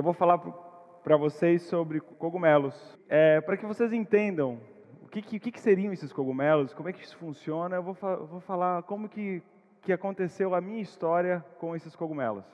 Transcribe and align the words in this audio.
eu 0.00 0.04
vou 0.04 0.14
falar 0.14 0.38
para 1.04 1.14
vocês 1.14 1.60
sobre 1.64 2.00
cogumelos. 2.00 2.98
É, 3.06 3.38
para 3.42 3.54
que 3.54 3.66
vocês 3.66 3.92
entendam 3.92 4.58
o 5.02 5.08
que, 5.08 5.20
que, 5.20 5.38
que, 5.38 5.60
seriam 5.60 5.92
esses 5.92 6.10
cogumelos, 6.10 6.72
como 6.72 6.88
é 6.88 6.92
que 6.94 7.04
isso 7.04 7.18
funciona, 7.18 7.76
eu 7.76 7.82
vou, 7.82 7.94
vou 8.26 8.40
falar 8.40 8.82
como 8.84 9.10
que, 9.10 9.42
que 9.82 9.92
aconteceu 9.92 10.54
a 10.54 10.60
minha 10.62 10.80
história 10.80 11.44
com 11.58 11.76
esses 11.76 11.94
cogumelos. 11.94 12.46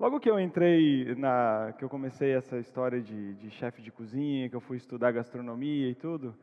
Logo 0.00 0.18
que 0.18 0.30
eu 0.30 0.40
entrei 0.40 1.14
na, 1.14 1.74
que 1.76 1.84
eu 1.84 1.90
comecei 1.90 2.34
essa 2.34 2.56
história 2.56 3.02
de, 3.02 3.34
de 3.34 3.50
chefe 3.50 3.82
de 3.82 3.92
cozinha, 3.92 4.48
que 4.48 4.56
eu 4.56 4.62
fui 4.62 4.78
estudar 4.78 5.12
gastronomia 5.12 5.90
e 5.90 5.94
tudo, 5.94 6.34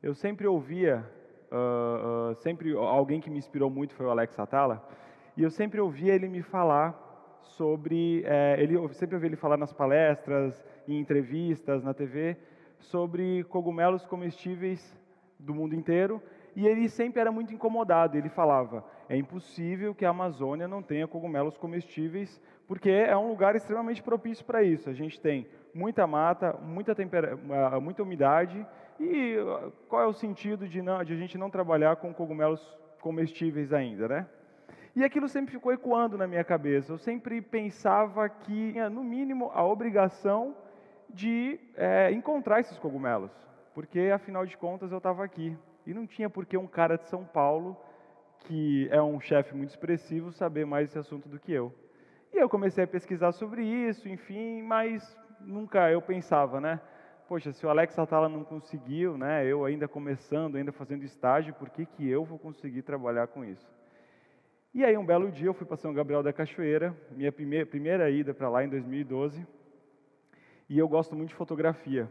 eu 0.00 0.14
sempre 0.14 0.46
ouvia, 0.46 1.04
uh, 1.50 2.30
uh, 2.30 2.34
sempre 2.36 2.72
alguém 2.72 3.20
que 3.20 3.30
me 3.30 3.38
inspirou 3.38 3.68
muito 3.68 3.94
foi 3.96 4.06
o 4.06 4.10
Alex 4.10 4.38
Atala, 4.38 4.88
e 5.36 5.42
eu 5.42 5.50
sempre 5.50 5.80
ouvia 5.80 6.14
ele 6.14 6.28
me 6.28 6.40
falar 6.40 7.07
sobre, 7.42 8.22
é, 8.24 8.56
ele 8.58 8.74
eu 8.74 8.88
sempre 8.90 9.16
ouvi 9.16 9.26
ele 9.26 9.36
falar 9.36 9.56
nas 9.56 9.72
palestras, 9.72 10.64
em 10.86 10.98
entrevistas, 10.98 11.82
na 11.82 11.92
TV, 11.92 12.36
sobre 12.78 13.44
cogumelos 13.44 14.04
comestíveis 14.06 14.96
do 15.38 15.54
mundo 15.54 15.74
inteiro, 15.74 16.22
e 16.54 16.66
ele 16.66 16.88
sempre 16.88 17.20
era 17.20 17.30
muito 17.30 17.52
incomodado. 17.54 18.16
Ele 18.16 18.28
falava: 18.28 18.84
é 19.08 19.16
impossível 19.16 19.94
que 19.94 20.04
a 20.04 20.10
Amazônia 20.10 20.66
não 20.66 20.82
tenha 20.82 21.06
cogumelos 21.06 21.56
comestíveis, 21.56 22.40
porque 22.66 22.90
é 22.90 23.16
um 23.16 23.28
lugar 23.28 23.54
extremamente 23.56 24.02
propício 24.02 24.44
para 24.44 24.62
isso. 24.62 24.90
A 24.90 24.92
gente 24.92 25.20
tem 25.20 25.46
muita 25.74 26.06
mata, 26.06 26.54
muita, 26.62 26.94
muita 27.80 28.02
umidade, 28.02 28.66
e 28.98 29.36
qual 29.88 30.02
é 30.02 30.06
o 30.06 30.12
sentido 30.12 30.68
de, 30.68 30.82
não, 30.82 31.04
de 31.04 31.12
a 31.12 31.16
gente 31.16 31.38
não 31.38 31.50
trabalhar 31.50 31.96
com 31.96 32.12
cogumelos 32.12 32.60
comestíveis 33.00 33.72
ainda, 33.72 34.08
né? 34.08 34.26
E 34.98 35.04
aquilo 35.04 35.28
sempre 35.28 35.52
ficou 35.52 35.72
ecoando 35.72 36.18
na 36.18 36.26
minha 36.26 36.42
cabeça. 36.42 36.90
Eu 36.90 36.98
sempre 36.98 37.40
pensava 37.40 38.28
que, 38.28 38.72
no 38.90 39.04
mínimo, 39.04 39.48
a 39.54 39.64
obrigação 39.64 40.56
de 41.08 41.56
é, 41.76 42.10
encontrar 42.10 42.58
esses 42.58 42.76
cogumelos, 42.80 43.30
porque 43.72 44.10
afinal 44.12 44.44
de 44.44 44.56
contas 44.56 44.90
eu 44.90 44.98
estava 44.98 45.22
aqui. 45.22 45.56
E 45.86 45.94
não 45.94 46.04
tinha 46.04 46.28
por 46.28 46.44
que 46.44 46.56
um 46.56 46.66
cara 46.66 46.98
de 46.98 47.06
São 47.06 47.24
Paulo, 47.24 47.76
que 48.40 48.88
é 48.90 49.00
um 49.00 49.20
chefe 49.20 49.54
muito 49.54 49.70
expressivo, 49.70 50.32
saber 50.32 50.66
mais 50.66 50.88
esse 50.88 50.98
assunto 50.98 51.28
do 51.28 51.38
que 51.38 51.52
eu. 51.52 51.72
E 52.32 52.36
eu 52.36 52.48
comecei 52.48 52.82
a 52.82 52.88
pesquisar 52.88 53.30
sobre 53.30 53.62
isso, 53.62 54.08
enfim, 54.08 54.62
mas 54.62 55.16
nunca 55.40 55.88
eu 55.92 56.02
pensava, 56.02 56.60
né? 56.60 56.80
Poxa, 57.28 57.52
se 57.52 57.64
o 57.64 57.70
Alex 57.70 57.96
Atala 57.96 58.28
não 58.28 58.42
conseguiu, 58.42 59.16
né? 59.16 59.46
Eu 59.46 59.64
ainda 59.64 59.86
começando, 59.86 60.56
ainda 60.56 60.72
fazendo 60.72 61.04
estágio, 61.04 61.54
por 61.54 61.70
que, 61.70 61.86
que 61.86 62.10
eu 62.10 62.24
vou 62.24 62.36
conseguir 62.36 62.82
trabalhar 62.82 63.28
com 63.28 63.44
isso? 63.44 63.77
E 64.74 64.84
aí, 64.84 64.98
um 64.98 65.04
belo 65.04 65.32
dia, 65.32 65.46
eu 65.46 65.54
fui 65.54 65.66
para 65.66 65.78
São 65.78 65.94
Gabriel 65.94 66.22
da 66.22 66.30
Cachoeira, 66.30 66.94
minha 67.12 67.32
primeira, 67.32 67.64
primeira 67.64 68.10
ida 68.10 68.34
para 68.34 68.50
lá 68.50 68.62
em 68.62 68.68
2012, 68.68 69.46
e 70.68 70.78
eu 70.78 70.86
gosto 70.86 71.16
muito 71.16 71.30
de 71.30 71.34
fotografia. 71.34 72.06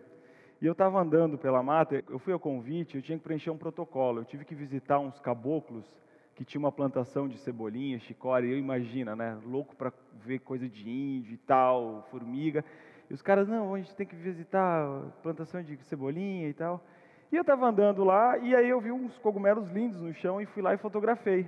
E 0.59 0.65
eu 0.65 0.71
estava 0.71 0.99
andando 0.99 1.37
pela 1.37 1.61
mata, 1.61 2.03
eu 2.09 2.17
fui 2.17 2.33
ao 2.33 2.39
convite, 2.39 2.95
eu 2.95 3.01
tinha 3.01 3.15
que 3.15 3.23
preencher 3.23 3.51
um 3.51 3.57
protocolo, 3.57 4.21
eu 4.21 4.25
tive 4.25 4.43
que 4.43 4.55
visitar 4.55 4.97
uns 4.97 5.19
caboclos 5.19 5.85
que 6.33 6.43
tinha 6.43 6.57
uma 6.57 6.71
plantação 6.71 7.27
de 7.27 7.37
cebolinha, 7.37 7.99
chicória, 7.99 8.47
eu 8.47 8.57
imagina, 8.57 9.15
né, 9.15 9.39
louco 9.45 9.75
para 9.75 9.93
ver 10.25 10.39
coisa 10.39 10.67
de 10.67 10.89
índio 10.89 11.35
e 11.35 11.37
tal, 11.37 12.07
formiga. 12.09 12.65
E 13.07 13.13
os 13.13 13.21
caras, 13.21 13.47
não, 13.47 13.75
a 13.75 13.77
gente 13.77 13.95
tem 13.95 14.07
que 14.07 14.15
visitar 14.15 15.11
plantação 15.21 15.61
de 15.61 15.77
cebolinha 15.83 16.49
e 16.49 16.53
tal. 16.55 16.83
E 17.31 17.35
eu 17.35 17.41
estava 17.41 17.67
andando 17.67 18.03
lá, 18.03 18.39
e 18.39 18.55
aí 18.55 18.67
eu 18.67 18.81
vi 18.81 18.91
uns 18.91 19.15
cogumelos 19.19 19.69
lindos 19.69 20.01
no 20.01 20.11
chão 20.11 20.41
e 20.41 20.47
fui 20.47 20.63
lá 20.63 20.73
e 20.73 20.77
fotografei. 20.77 21.47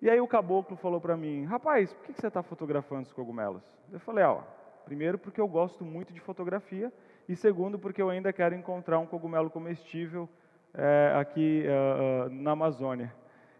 E 0.00 0.08
aí 0.08 0.20
o 0.20 0.28
caboclo 0.28 0.76
falou 0.76 1.00
para 1.00 1.16
mim, 1.16 1.44
rapaz, 1.44 1.92
por 1.92 2.06
que 2.06 2.12
você 2.12 2.28
está 2.28 2.40
fotografando 2.40 3.02
os 3.02 3.12
cogumelos? 3.12 3.62
Eu 3.92 3.98
falei, 3.98 4.24
ó, 4.24 4.42
primeiro 4.84 5.18
porque 5.18 5.40
eu 5.40 5.48
gosto 5.48 5.84
muito 5.84 6.12
de 6.12 6.20
fotografia 6.20 6.92
e 7.28 7.34
segundo 7.34 7.78
porque 7.78 8.00
eu 8.00 8.08
ainda 8.08 8.32
quero 8.32 8.54
encontrar 8.54 9.00
um 9.00 9.06
cogumelo 9.06 9.50
comestível 9.50 10.28
é, 10.72 11.14
aqui 11.16 11.64
uh, 11.66 12.26
uh, 12.26 12.30
na 12.30 12.52
Amazônia. 12.52 13.12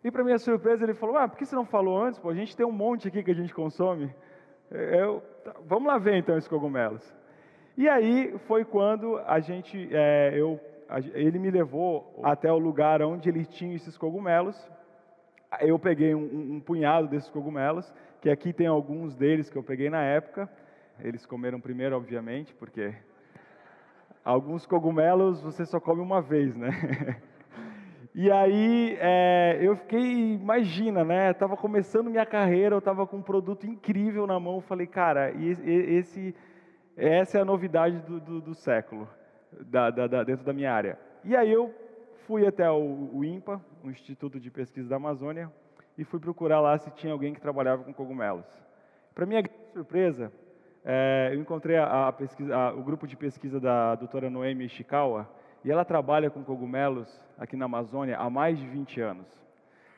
E 0.05 0.13
para 0.13 0.23
minha 0.23 0.39
surpresa 0.39 0.85
ele 0.85 0.95
falou, 0.95 1.17
ah, 1.17 1.27
por 1.27 1.37
que 1.37 1.45
você 1.45 1.57
não 1.57 1.67
falou 1.67 2.01
antes? 2.01 2.21
Pô, 2.21 2.31
a 2.31 2.35
gente 2.35 2.57
tem 2.57 2.65
um 2.65 2.73
monte 2.73 3.09
aqui 3.09 3.23
que 3.23 3.33
a 3.33 3.35
gente 3.35 3.53
consome. 3.53 4.15
Eu, 4.71 5.21
tá, 5.45 5.57
vamos 5.67 5.89
lá 5.89 5.99
ver 5.99 6.17
então 6.17 6.37
esses 6.37 6.49
cogumelos. 6.49 7.15
E 7.77 7.89
aí 7.89 8.39
foi 8.47 8.65
quando 8.65 9.19
a 9.27 9.41
gente, 9.41 9.89
é, 9.93 10.33
eu, 10.37 10.61
a, 10.89 11.01
ele 11.01 11.41
me 11.41 11.51
levou 11.51 12.21
até 12.23 12.53
o 12.53 12.59
lugar 12.59 13.03
onde 13.03 13.29
ele 13.29 13.45
tinha 13.45 13.75
esses 13.75 13.99
cogumelos 13.99 14.57
eu 15.61 15.79
peguei 15.79 16.15
um, 16.15 16.55
um, 16.57 16.61
punhado 16.61 17.09
desses 17.09 17.29
cogumelos, 17.31 17.93
que 18.21 18.29
aqui 18.29 18.53
tem 18.53 18.67
alguns 18.67 19.15
deles 19.15 19.49
que 19.49 19.57
eu 19.57 19.63
peguei 19.63 19.89
na 19.89 20.03
época. 20.03 20.49
Eles 21.01 21.25
comeram 21.25 21.61
primeiro, 21.61 21.97
obviamente, 21.97 22.55
porque 22.55 22.95
alguns 24.25 24.67
cogumelos 24.67 25.41
você 25.41 25.65
só 25.65 25.81
come 25.81 26.01
uma 26.01 26.21
vez, 26.21 26.57
né? 26.57 26.71
E 28.15 28.33
aí 28.33 28.97
é, 29.01 29.59
eu 29.61 29.77
fiquei, 29.77 30.33
imagina, 30.35 31.05
né? 31.05 31.31
Estava 31.31 31.57
começando 31.57 32.11
minha 32.11 32.27
carreira, 32.27 32.75
eu 32.75 32.81
estava 32.81 33.07
com 33.07 33.19
um 33.19 33.23
produto 33.23 33.65
incrível 33.65 34.27
na 34.27 34.41
mão. 34.41 34.61
Falei, 34.61 34.89
cara, 34.89 35.31
esse, 35.31 36.35
essa 36.97 37.39
é 37.39 37.41
a 37.43 37.45
novidade 37.45 38.01
do, 38.01 38.19
do, 38.19 38.41
do 38.41 38.55
século 38.57 39.09
da, 39.53 39.91
da, 39.91 40.25
dentro 40.25 40.45
da 40.45 40.53
minha 40.53 40.73
área. 40.73 40.99
E 41.25 41.37
aí 41.37 41.53
eu 41.53 41.73
fui 42.27 42.45
até 42.45 42.69
o, 42.69 43.11
o 43.13 43.25
INPA, 43.25 43.61
o 43.83 43.91
Instituto 43.91 44.41
de 44.41 44.51
Pesquisa 44.51 44.89
da 44.89 44.97
Amazônia, 44.97 45.51
e 45.97 46.05
fui 46.05 46.21
procurar 46.21 46.61
lá 46.61 46.79
se 46.79 46.91
tinha 46.93 47.13
alguém 47.13 47.35
que 47.35 47.41
trabalhava 47.41 47.83
com 47.83 47.93
cogumelos. 47.93 48.47
Para 49.15 49.27
minha 49.27 49.43
surpresa, 49.73 50.33
é, 50.85 51.31
eu 51.33 51.41
encontrei 51.41 51.77
a, 51.77 52.09
a 52.09 52.13
pesquisa, 52.13 52.57
a, 52.57 52.73
o 52.73 52.83
grupo 52.83 53.07
de 53.07 53.17
pesquisa 53.17 53.59
da 53.59 53.95
doutora 53.97 54.31
Noemi 54.31 54.65
Ishikawa, 54.67 55.29
e 55.65 55.71
ela 55.71 55.85
trabalha 55.85 56.31
com 56.31 56.45
cogumelos 56.45 57.21
aqui 57.37 57.57
na 57.57 57.65
Amazônia 57.65 58.17
há 58.17 58.31
mais 58.31 58.59
de 58.59 58.67
20 58.67 59.01
anos. 59.01 59.27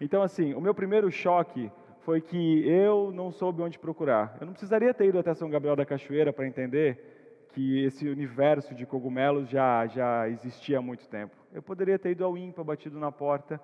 Então, 0.00 0.22
assim, 0.22 0.54
o 0.54 0.60
meu 0.60 0.74
primeiro 0.74 1.10
choque 1.10 1.70
foi 2.00 2.20
que 2.20 2.66
eu 2.66 3.12
não 3.12 3.30
soube 3.30 3.60
onde 3.60 3.78
procurar. 3.78 4.36
Eu 4.40 4.46
não 4.46 4.54
precisaria 4.54 4.94
ter 4.94 5.06
ido 5.06 5.18
até 5.18 5.34
São 5.34 5.50
Gabriel 5.50 5.76
da 5.76 5.84
Cachoeira 5.84 6.32
para 6.32 6.46
entender 6.46 7.19
que 7.52 7.84
esse 7.84 8.08
universo 8.08 8.74
de 8.74 8.86
cogumelos 8.86 9.48
já, 9.48 9.86
já 9.86 10.28
existia 10.28 10.78
há 10.78 10.82
muito 10.82 11.08
tempo. 11.08 11.34
Eu 11.52 11.62
poderia 11.62 11.98
ter 11.98 12.10
ido 12.10 12.24
ao 12.24 12.36
INPA, 12.36 12.62
batido 12.62 12.98
na 12.98 13.10
porta, 13.10 13.60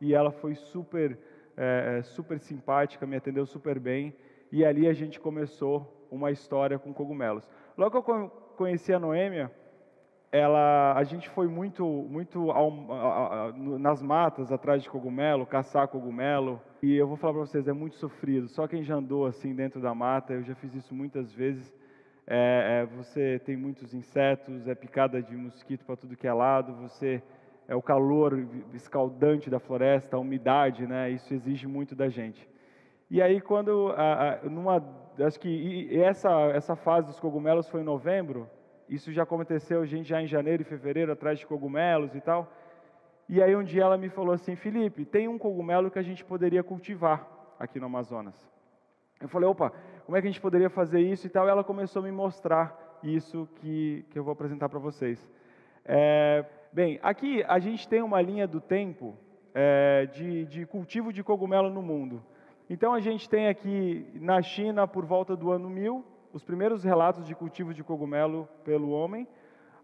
e 0.00 0.14
ela 0.14 0.30
foi 0.30 0.54
super, 0.54 1.18
é, 1.56 1.98
é, 1.98 2.02
super 2.02 2.38
simpática, 2.38 3.06
me 3.06 3.16
atendeu 3.16 3.46
super 3.46 3.78
bem, 3.78 4.14
e 4.52 4.64
ali 4.64 4.86
a 4.88 4.92
gente 4.92 5.18
começou 5.18 6.06
uma 6.10 6.30
história 6.30 6.78
com 6.78 6.92
cogumelos. 6.92 7.48
Logo 7.76 8.02
que 8.02 8.10
eu 8.10 8.28
conheci 8.56 8.92
a 8.92 8.98
Noêmia, 8.98 9.50
ela, 10.32 10.94
a 10.94 11.02
gente 11.02 11.28
foi 11.30 11.48
muito, 11.48 11.84
muito 11.84 12.50
ao, 12.50 12.92
a, 12.92 13.46
a, 13.48 13.52
nas 13.52 14.00
matas 14.02 14.52
atrás 14.52 14.82
de 14.82 14.88
cogumelo, 14.88 15.46
caçar 15.46 15.88
cogumelo. 15.88 16.60
E 16.82 16.94
eu 16.94 17.06
vou 17.06 17.16
falar 17.16 17.32
para 17.32 17.42
vocês, 17.42 17.66
é 17.66 17.72
muito 17.72 17.96
sofrido. 17.96 18.48
Só 18.48 18.68
quem 18.68 18.82
já 18.82 18.94
andou 18.94 19.26
assim 19.26 19.54
dentro 19.54 19.80
da 19.80 19.94
mata, 19.94 20.32
eu 20.32 20.42
já 20.42 20.54
fiz 20.54 20.74
isso 20.74 20.94
muitas 20.94 21.32
vezes 21.32 21.74
é, 22.32 22.82
é, 22.82 22.86
você 22.86 23.40
tem 23.40 23.56
muitos 23.56 23.92
insetos, 23.92 24.68
é 24.68 24.74
picada 24.76 25.20
de 25.20 25.36
mosquito 25.36 25.84
para 25.84 25.96
tudo 25.96 26.16
que 26.16 26.28
é 26.28 26.32
lado, 26.32 26.72
você 26.74 27.20
é 27.66 27.74
o 27.74 27.82
calor 27.82 28.46
escaldante 28.72 29.50
da 29.50 29.58
floresta, 29.58 30.16
a 30.16 30.20
umidade, 30.20 30.86
né? 30.86 31.10
Isso 31.10 31.34
exige 31.34 31.66
muito 31.66 31.96
da 31.96 32.08
gente. 32.08 32.48
E 33.10 33.20
aí 33.20 33.40
quando 33.40 33.92
a, 33.96 34.34
a, 34.34 34.48
numa 34.48 34.80
acho 35.18 35.40
que 35.40 35.88
essa 35.98 36.30
essa 36.54 36.76
fase 36.76 37.08
dos 37.08 37.18
cogumelos 37.18 37.68
foi 37.68 37.80
em 37.80 37.84
novembro, 37.84 38.48
isso 38.88 39.10
já 39.10 39.24
aconteceu 39.24 39.84
gente 39.84 40.08
já 40.08 40.22
em 40.22 40.28
janeiro 40.28 40.62
e 40.62 40.64
fevereiro 40.64 41.10
atrás 41.10 41.36
de 41.36 41.46
cogumelos 41.48 42.14
e 42.14 42.20
tal. 42.20 42.48
E 43.28 43.42
aí 43.42 43.56
um 43.56 43.64
dia 43.64 43.82
ela 43.82 43.98
me 43.98 44.08
falou 44.08 44.34
assim, 44.34 44.54
Felipe, 44.54 45.04
tem 45.04 45.26
um 45.26 45.36
cogumelo 45.36 45.90
que 45.90 45.98
a 45.98 46.02
gente 46.02 46.24
poderia 46.24 46.62
cultivar 46.62 47.26
aqui 47.58 47.80
no 47.80 47.86
Amazonas. 47.86 48.48
Eu 49.20 49.28
falei, 49.28 49.48
opa, 49.48 49.72
como 50.10 50.18
é 50.18 50.20
que 50.20 50.26
a 50.26 50.30
gente 50.32 50.40
poderia 50.40 50.68
fazer 50.68 50.98
isso 50.98 51.28
e 51.28 51.30
tal? 51.30 51.46
E 51.46 51.50
ela 51.50 51.62
começou 51.62 52.00
a 52.00 52.04
me 52.04 52.10
mostrar 52.10 52.98
isso 53.00 53.48
que, 53.60 54.04
que 54.10 54.18
eu 54.18 54.24
vou 54.24 54.32
apresentar 54.32 54.68
para 54.68 54.80
vocês. 54.80 55.24
É, 55.84 56.44
bem, 56.72 56.98
aqui 57.00 57.44
a 57.44 57.60
gente 57.60 57.86
tem 57.86 58.02
uma 58.02 58.20
linha 58.20 58.44
do 58.44 58.60
tempo 58.60 59.16
é, 59.54 60.06
de, 60.06 60.46
de 60.46 60.66
cultivo 60.66 61.12
de 61.12 61.22
cogumelo 61.22 61.70
no 61.70 61.80
mundo. 61.80 62.20
Então 62.68 62.92
a 62.92 62.98
gente 62.98 63.30
tem 63.30 63.46
aqui 63.46 64.04
na 64.14 64.42
China, 64.42 64.88
por 64.88 65.04
volta 65.04 65.36
do 65.36 65.52
ano 65.52 65.70
1000, 65.70 66.04
os 66.32 66.42
primeiros 66.42 66.82
relatos 66.82 67.24
de 67.24 67.36
cultivo 67.36 67.72
de 67.72 67.84
cogumelo 67.84 68.48
pelo 68.64 68.90
homem. 68.90 69.28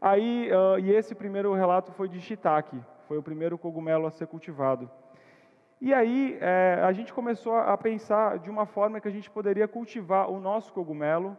Aí, 0.00 0.50
uh, 0.50 0.80
e 0.80 0.90
esse 0.90 1.14
primeiro 1.14 1.54
relato 1.54 1.92
foi 1.92 2.08
de 2.08 2.20
shiitake, 2.20 2.76
foi 3.06 3.16
o 3.16 3.22
primeiro 3.22 3.56
cogumelo 3.56 4.08
a 4.08 4.10
ser 4.10 4.26
cultivado. 4.26 4.90
E 5.80 5.92
aí 5.92 6.38
é, 6.40 6.80
a 6.82 6.92
gente 6.92 7.12
começou 7.12 7.54
a 7.54 7.76
pensar 7.76 8.38
de 8.38 8.48
uma 8.48 8.64
forma 8.64 9.00
que 9.00 9.08
a 9.08 9.10
gente 9.10 9.30
poderia 9.30 9.68
cultivar 9.68 10.30
o 10.30 10.40
nosso 10.40 10.72
cogumelo 10.72 11.36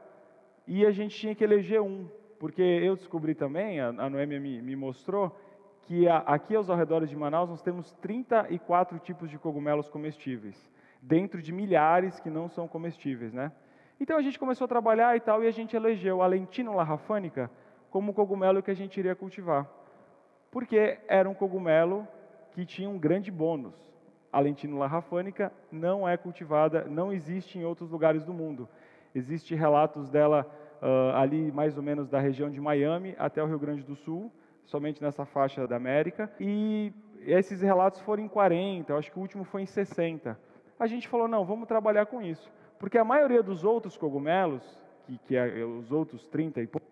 e 0.68 0.86
a 0.86 0.92
gente 0.92 1.18
tinha 1.18 1.34
que 1.34 1.44
eleger 1.44 1.81
um, 1.81 2.07
porque 2.39 2.62
eu 2.62 2.95
descobri 2.95 3.34
também, 3.34 3.80
a, 3.80 3.89
a 3.89 4.10
me, 4.10 4.62
me 4.62 4.75
mostrou, 4.75 5.36
que 5.84 6.07
a, 6.07 6.18
aqui 6.18 6.56
aos 6.56 6.69
arredores 6.69 7.10
de 7.10 7.16
Manaus 7.16 7.50
nós 7.50 7.62
temos 7.62 7.94
34 7.94 9.00
tipos 9.00 9.30
de 9.30 9.39
cogumelos 9.39 9.89
comestíveis, 9.89 10.69
dentro 11.01 11.42
de 11.42 11.51
milhares 11.51 12.19
que 12.19 12.30
não 12.30 12.48
são 12.48 12.68
comestíveis, 12.68 13.33
né? 13.33 13.51
Então 14.00 14.18
a 14.18 14.22
gente 14.22 14.38
começou 14.38 14.66
a 14.66 14.68
trabalhar 14.68 15.16
e 15.16 15.19
tal, 15.19 15.44
e 15.44 15.48
a 15.48 15.51
gente 15.51 15.75
elegeu 15.75 16.22
a 16.22 16.28
Lentinula 16.28 16.83
rafânica 16.83 17.50
como 17.90 18.12
o 18.12 18.13
cogumelo 18.13 18.62
que 18.62 18.69
a 18.69 18.75
gente 18.75 19.00
iria 19.00 19.16
cultivar. 19.16 19.68
Porque 20.51 21.00
era 21.07 21.28
um 21.28 21.33
cogumelo 21.33 22.07
que 22.51 22.66
tinha 22.66 22.90
um 22.90 23.00
grande 23.00 23.31
bônus. 23.31 23.97
A 24.38 24.39
Lentinula 24.39 24.86
rafânica 24.86 25.51
não 25.72 26.07
é 26.07 26.16
cultivada, 26.16 26.84
não 26.84 27.12
existe 27.12 27.57
em 27.57 27.66
outros 27.66 27.89
lugares 27.89 28.24
do 28.24 28.31
mundo. 28.31 28.69
Existem 29.16 29.57
relatos 29.57 30.12
dela 30.12 30.45
uh, 30.80 31.16
ali 31.16 31.51
mais 31.51 31.75
ou 31.75 31.81
menos 31.81 32.07
da 32.07 32.19
região 32.19 32.48
de 32.48 32.62
Miami 32.62 33.16
até 33.18 33.42
o 33.42 33.48
Rio 33.48 33.57
Grande 33.57 33.81
do 33.81 33.95
Sul, 33.95 34.31
somente 34.63 35.01
nessa 35.01 35.25
faixa 35.25 35.68
da 35.68 35.75
América. 35.75 36.31
E 36.39 36.94
esses 37.22 37.63
relatos 37.63 38.00
foram 38.01 38.22
em 38.22 38.28
40, 38.28 38.94
eu 38.94 38.98
acho 39.00 39.12
que 39.12 39.18
o 39.18 39.22
último 39.22 39.44
foi 39.44 39.63
em 39.63 39.66
60. 39.66 40.40
A 40.80 40.86
gente 40.86 41.07
falou, 41.07 41.28
não, 41.28 41.44
vamos 41.44 41.68
trabalhar 41.68 42.06
com 42.06 42.22
isso. 42.22 42.48
Porque 42.78 43.00
a 43.00 43.04
maioria 43.04 43.42
dos 43.42 43.63
outros 43.63 43.98
cogumelos, 43.98 44.62
que, 45.07 45.18
que 45.18 45.36
é 45.36 45.66
os 45.66 45.92
outros 45.92 46.28
30 46.28 46.62
e 46.62 46.68
poucos, 46.68 46.88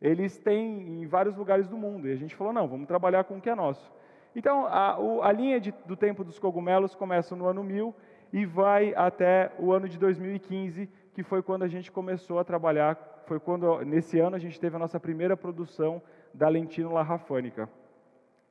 eles 0.00 0.36
têm 0.36 1.00
em 1.00 1.06
vários 1.06 1.36
lugares 1.36 1.68
do 1.68 1.76
mundo. 1.76 2.08
E 2.08 2.12
a 2.12 2.16
gente 2.16 2.34
falou, 2.34 2.52
não, 2.52 2.66
vamos 2.66 2.88
trabalhar 2.88 3.22
com 3.22 3.36
o 3.36 3.40
que 3.40 3.48
é 3.48 3.54
nosso. 3.54 3.88
Então, 4.34 4.66
a, 4.66 4.98
o, 4.98 5.22
a 5.22 5.30
linha 5.30 5.60
de, 5.60 5.72
do 5.86 5.96
tempo 5.96 6.24
dos 6.24 6.38
cogumelos 6.38 6.94
começa 6.94 7.36
no 7.36 7.46
ano 7.46 7.62
1000 7.62 7.94
e 8.32 8.46
vai 8.46 8.94
até 8.94 9.52
o 9.58 9.72
ano 9.72 9.88
de 9.88 9.98
2015, 9.98 10.88
que 11.12 11.22
foi 11.22 11.42
quando 11.42 11.64
a 11.64 11.68
gente 11.68 11.92
começou 11.92 12.38
a 12.38 12.44
trabalhar, 12.44 12.96
foi 13.26 13.38
quando, 13.38 13.80
nesse 13.84 14.18
ano, 14.18 14.36
a 14.36 14.38
gente 14.38 14.58
teve 14.58 14.76
a 14.76 14.78
nossa 14.78 14.98
primeira 14.98 15.36
produção 15.36 16.00
da 16.32 16.48
lentínula 16.48 17.02
rafânica. 17.02 17.68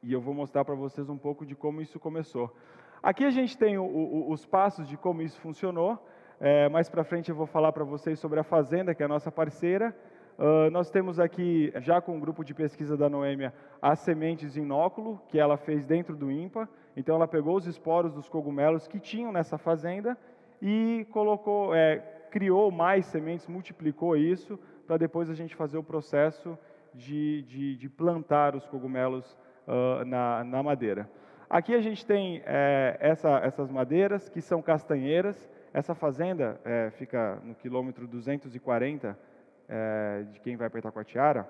E 0.03 0.13
eu 0.13 0.21
vou 0.21 0.33
mostrar 0.33 0.63
para 0.63 0.75
vocês 0.75 1.09
um 1.09 1.17
pouco 1.17 1.45
de 1.45 1.55
como 1.55 1.81
isso 1.81 1.99
começou. 1.99 2.55
Aqui 3.01 3.25
a 3.25 3.31
gente 3.31 3.57
tem 3.57 3.77
o, 3.77 3.83
o, 3.83 4.31
os 4.31 4.45
passos 4.45 4.87
de 4.87 4.97
como 4.97 5.23
isso 5.23 5.39
funcionou. 5.41 5.97
É, 6.39 6.69
mais 6.69 6.89
para 6.89 7.03
frente 7.03 7.29
eu 7.29 7.35
vou 7.35 7.47
falar 7.47 7.71
para 7.71 7.83
vocês 7.83 8.19
sobre 8.19 8.39
a 8.39 8.43
Fazenda, 8.43 8.93
que 8.93 9.01
é 9.01 9.05
a 9.05 9.09
nossa 9.09 9.31
parceira. 9.31 9.95
Uh, 10.41 10.71
nós 10.71 10.89
temos 10.89 11.19
aqui, 11.19 11.71
já 11.81 12.01
com 12.01 12.17
o 12.17 12.19
grupo 12.19 12.43
de 12.43 12.51
pesquisa 12.51 12.97
da 12.97 13.07
Noêmia, 13.07 13.53
as 13.79 13.99
sementes 13.99 14.57
inóculo, 14.57 15.21
que 15.27 15.37
ela 15.37 15.55
fez 15.55 15.85
dentro 15.85 16.15
do 16.15 16.31
IMPA. 16.31 16.67
Então, 16.97 17.13
ela 17.13 17.27
pegou 17.27 17.55
os 17.55 17.67
esporos 17.67 18.11
dos 18.11 18.27
cogumelos 18.27 18.87
que 18.87 18.99
tinham 18.99 19.31
nessa 19.31 19.59
fazenda 19.59 20.17
e 20.59 21.05
colocou, 21.11 21.75
é, 21.75 21.99
criou 22.31 22.71
mais 22.71 23.05
sementes, 23.05 23.45
multiplicou 23.45 24.17
isso, 24.17 24.59
para 24.87 24.97
depois 24.97 25.29
a 25.29 25.35
gente 25.35 25.55
fazer 25.55 25.77
o 25.77 25.83
processo 25.83 26.57
de, 26.91 27.43
de, 27.43 27.75
de 27.75 27.87
plantar 27.87 28.55
os 28.55 28.65
cogumelos 28.65 29.37
uh, 29.67 30.03
na, 30.05 30.43
na, 30.43 30.63
madeira. 30.63 31.07
Aqui 31.47 31.75
a 31.75 31.81
gente 31.81 32.03
tem 32.03 32.41
é, 32.47 32.97
essa, 32.99 33.29
essas 33.43 33.69
madeiras, 33.69 34.27
que 34.27 34.41
são 34.41 34.59
castanheiras. 34.59 35.47
Essa 35.71 35.93
fazenda 35.93 36.59
é, 36.65 36.89
fica 36.89 37.39
no 37.43 37.53
quilômetro 37.53 38.07
240 38.07 39.29
é, 39.71 40.23
de 40.31 40.39
quem 40.41 40.57
vai 40.57 40.69
para 40.69 40.79
Itacoatiara. 40.79 41.47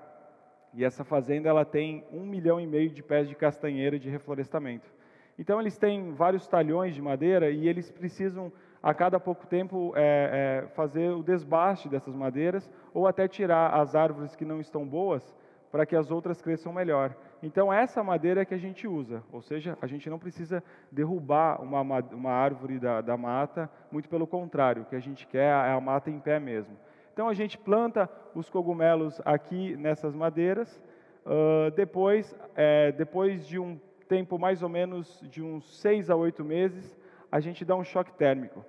E 0.73 0.85
essa 0.85 1.03
fazenda 1.03 1.49
ela 1.49 1.65
tem 1.65 2.05
um 2.13 2.25
milhão 2.25 2.59
e 2.59 2.67
meio 2.67 2.89
de 2.91 3.01
pés 3.03 3.27
de 3.27 3.35
castanheira 3.35 3.99
de 3.99 4.09
reflorestamento. 4.09 4.89
Então 5.37 5.59
eles 5.59 5.77
têm 5.77 6.13
vários 6.13 6.47
talhões 6.47 6.93
de 6.93 7.01
madeira 7.01 7.49
e 7.49 7.67
eles 7.67 7.89
precisam 7.89 8.51
a 8.81 8.93
cada 8.93 9.19
pouco 9.19 9.47
tempo 9.47 9.91
é, 9.95 10.63
é, 10.63 10.67
fazer 10.69 11.09
o 11.11 11.23
desbaste 11.23 11.89
dessas 11.89 12.15
madeiras 12.15 12.69
ou 12.93 13.07
até 13.07 13.27
tirar 13.27 13.73
as 13.73 13.95
árvores 13.95 14.35
que 14.35 14.45
não 14.45 14.61
estão 14.61 14.87
boas 14.87 15.35
para 15.71 15.85
que 15.85 15.95
as 15.95 16.11
outras 16.11 16.41
cresçam 16.41 16.71
melhor. 16.71 17.15
Então 17.41 17.71
essa 17.71 18.03
madeira 18.03 18.41
é 18.41 18.45
que 18.45 18.53
a 18.53 18.57
gente 18.57 18.87
usa, 18.87 19.23
ou 19.31 19.41
seja, 19.41 19.77
a 19.81 19.87
gente 19.87 20.09
não 20.09 20.19
precisa 20.19 20.63
derrubar 20.91 21.61
uma, 21.61 21.81
uma 21.81 22.31
árvore 22.31 22.77
da, 22.77 23.01
da 23.01 23.17
mata, 23.17 23.69
muito 23.91 24.09
pelo 24.09 24.27
contrário, 24.27 24.83
o 24.83 24.85
que 24.85 24.95
a 24.95 24.99
gente 24.99 25.25
quer 25.25 25.47
é 25.47 25.71
a 25.71 25.79
mata 25.79 26.09
em 26.09 26.19
pé 26.19 26.39
mesmo. 26.39 26.75
Então 27.13 27.27
a 27.27 27.33
gente 27.33 27.57
planta 27.57 28.09
os 28.33 28.49
cogumelos 28.49 29.21
aqui 29.25 29.75
nessas 29.75 30.15
madeiras. 30.15 30.81
Uh, 31.25 31.71
depois, 31.75 32.35
é, 32.55 32.91
depois 32.91 33.45
de 33.45 33.59
um 33.59 33.79
tempo 34.07 34.39
mais 34.39 34.63
ou 34.63 34.69
menos 34.69 35.21
de 35.29 35.41
uns 35.41 35.79
seis 35.79 36.09
a 36.09 36.15
oito 36.15 36.43
meses, 36.43 36.97
a 37.31 37.39
gente 37.39 37.63
dá 37.63 37.75
um 37.75 37.83
choque 37.83 38.13
térmico. 38.13 38.65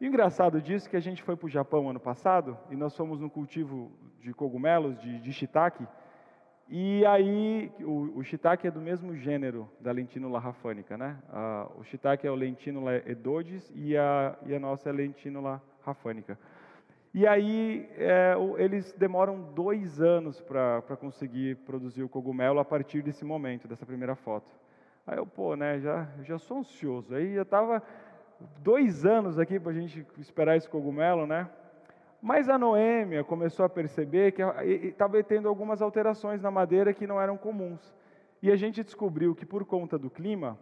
E 0.00 0.06
o 0.06 0.08
engraçado 0.08 0.60
disso 0.60 0.86
é 0.86 0.90
que 0.90 0.96
a 0.96 1.00
gente 1.00 1.22
foi 1.22 1.36
para 1.36 1.46
o 1.46 1.48
Japão 1.48 1.88
ano 1.88 2.00
passado 2.00 2.58
e 2.70 2.76
nós 2.76 2.96
fomos 2.96 3.20
no 3.20 3.30
cultivo 3.30 3.90
de 4.20 4.32
cogumelos, 4.32 4.98
de, 5.00 5.20
de 5.20 5.32
shiitake, 5.32 5.86
e 6.68 7.04
aí 7.04 7.70
o, 7.80 8.18
o 8.18 8.24
shiitake 8.24 8.66
é 8.66 8.70
do 8.70 8.80
mesmo 8.80 9.14
gênero 9.14 9.68
da 9.80 9.92
lentinula 9.92 10.38
rafânica, 10.38 10.96
né? 10.96 11.18
O 11.76 11.84
shiitake 11.84 12.26
é 12.26 12.30
o 12.30 12.34
lentinula 12.34 12.96
edodes 13.06 13.70
e 13.74 13.96
a, 13.96 14.36
e 14.46 14.54
a 14.54 14.58
nossa 14.58 14.88
é 14.88 14.92
a 14.92 14.94
lentinula 14.94 15.62
rafânica. 15.82 16.38
E 17.14 17.28
aí 17.28 17.88
é, 17.96 18.34
eles 18.58 18.92
demoram 18.94 19.40
dois 19.54 20.00
anos 20.00 20.40
para 20.40 20.96
conseguir 20.98 21.54
produzir 21.58 22.02
o 22.02 22.08
cogumelo 22.08 22.58
a 22.58 22.64
partir 22.64 23.02
desse 23.02 23.24
momento, 23.24 23.68
dessa 23.68 23.86
primeira 23.86 24.16
foto. 24.16 24.50
Aí 25.06 25.16
eu, 25.16 25.24
pô, 25.24 25.54
né, 25.54 25.78
já, 25.78 26.08
já 26.24 26.38
sou 26.38 26.58
ansioso. 26.58 27.14
Aí 27.14 27.36
já 27.36 27.42
estava 27.42 27.80
dois 28.58 29.06
anos 29.06 29.38
aqui 29.38 29.60
para 29.60 29.70
a 29.70 29.74
gente 29.74 30.04
esperar 30.18 30.56
esse 30.56 30.68
cogumelo, 30.68 31.24
né? 31.24 31.48
Mas 32.20 32.48
a 32.48 32.58
Noêmia 32.58 33.22
começou 33.22 33.64
a 33.64 33.68
perceber 33.68 34.32
que 34.32 34.42
estava 34.82 35.22
tendo 35.22 35.48
algumas 35.48 35.80
alterações 35.80 36.42
na 36.42 36.50
madeira 36.50 36.92
que 36.92 37.06
não 37.06 37.20
eram 37.20 37.36
comuns. 37.36 37.94
E 38.42 38.50
a 38.50 38.56
gente 38.56 38.82
descobriu 38.82 39.36
que 39.36 39.46
por 39.46 39.64
conta 39.64 39.96
do 39.96 40.10
clima, 40.10 40.58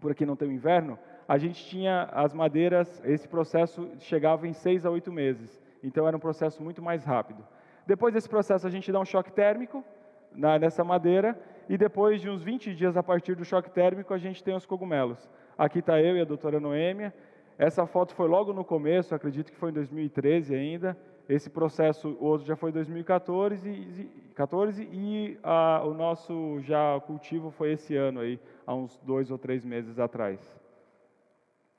por 0.00 0.10
aqui 0.10 0.26
não 0.26 0.36
tem 0.36 0.48
o 0.48 0.52
inverno, 0.52 0.98
a 1.26 1.38
gente 1.38 1.64
tinha 1.64 2.02
as 2.12 2.34
madeiras, 2.34 3.02
esse 3.06 3.26
processo 3.26 3.88
chegava 4.00 4.46
em 4.46 4.52
seis 4.52 4.84
a 4.84 4.90
oito 4.90 5.10
meses. 5.10 5.66
Então 5.82 6.06
era 6.06 6.16
um 6.16 6.20
processo 6.20 6.62
muito 6.62 6.82
mais 6.82 7.04
rápido. 7.04 7.44
Depois 7.86 8.12
desse 8.12 8.28
processo 8.28 8.66
a 8.66 8.70
gente 8.70 8.90
dá 8.92 9.00
um 9.00 9.04
choque 9.04 9.32
térmico 9.32 9.84
na, 10.32 10.58
nessa 10.58 10.84
madeira 10.84 11.38
e 11.68 11.76
depois 11.76 12.20
de 12.20 12.28
uns 12.28 12.42
20 12.42 12.74
dias 12.74 12.96
a 12.96 13.02
partir 13.02 13.34
do 13.34 13.44
choque 13.44 13.70
térmico 13.70 14.12
a 14.12 14.18
gente 14.18 14.42
tem 14.42 14.54
os 14.54 14.66
cogumelos. 14.66 15.28
Aqui 15.56 15.78
está 15.80 16.00
eu 16.00 16.16
e 16.16 16.20
a 16.20 16.24
doutora 16.24 16.60
Noêmia. 16.60 17.14
Essa 17.58 17.86
foto 17.86 18.14
foi 18.14 18.28
logo 18.28 18.52
no 18.52 18.64
começo, 18.64 19.14
acredito 19.14 19.50
que 19.50 19.58
foi 19.58 19.70
em 19.70 19.74
2013 19.74 20.54
ainda. 20.54 20.96
Esse 21.28 21.50
processo, 21.50 22.16
o 22.20 22.24
outro 22.24 22.46
já 22.46 22.56
foi 22.56 22.70
em 22.70 22.72
2014 22.72 23.68
e, 23.68 24.32
14, 24.34 24.88
e 24.90 25.38
a, 25.42 25.82
o 25.84 25.92
nosso 25.92 26.58
já 26.60 26.98
cultivo 27.00 27.50
foi 27.50 27.72
esse 27.72 27.96
ano 27.96 28.20
aí, 28.20 28.40
há 28.66 28.74
uns 28.74 28.96
dois 29.00 29.30
ou 29.30 29.36
três 29.36 29.64
meses 29.64 29.98
atrás. 29.98 30.40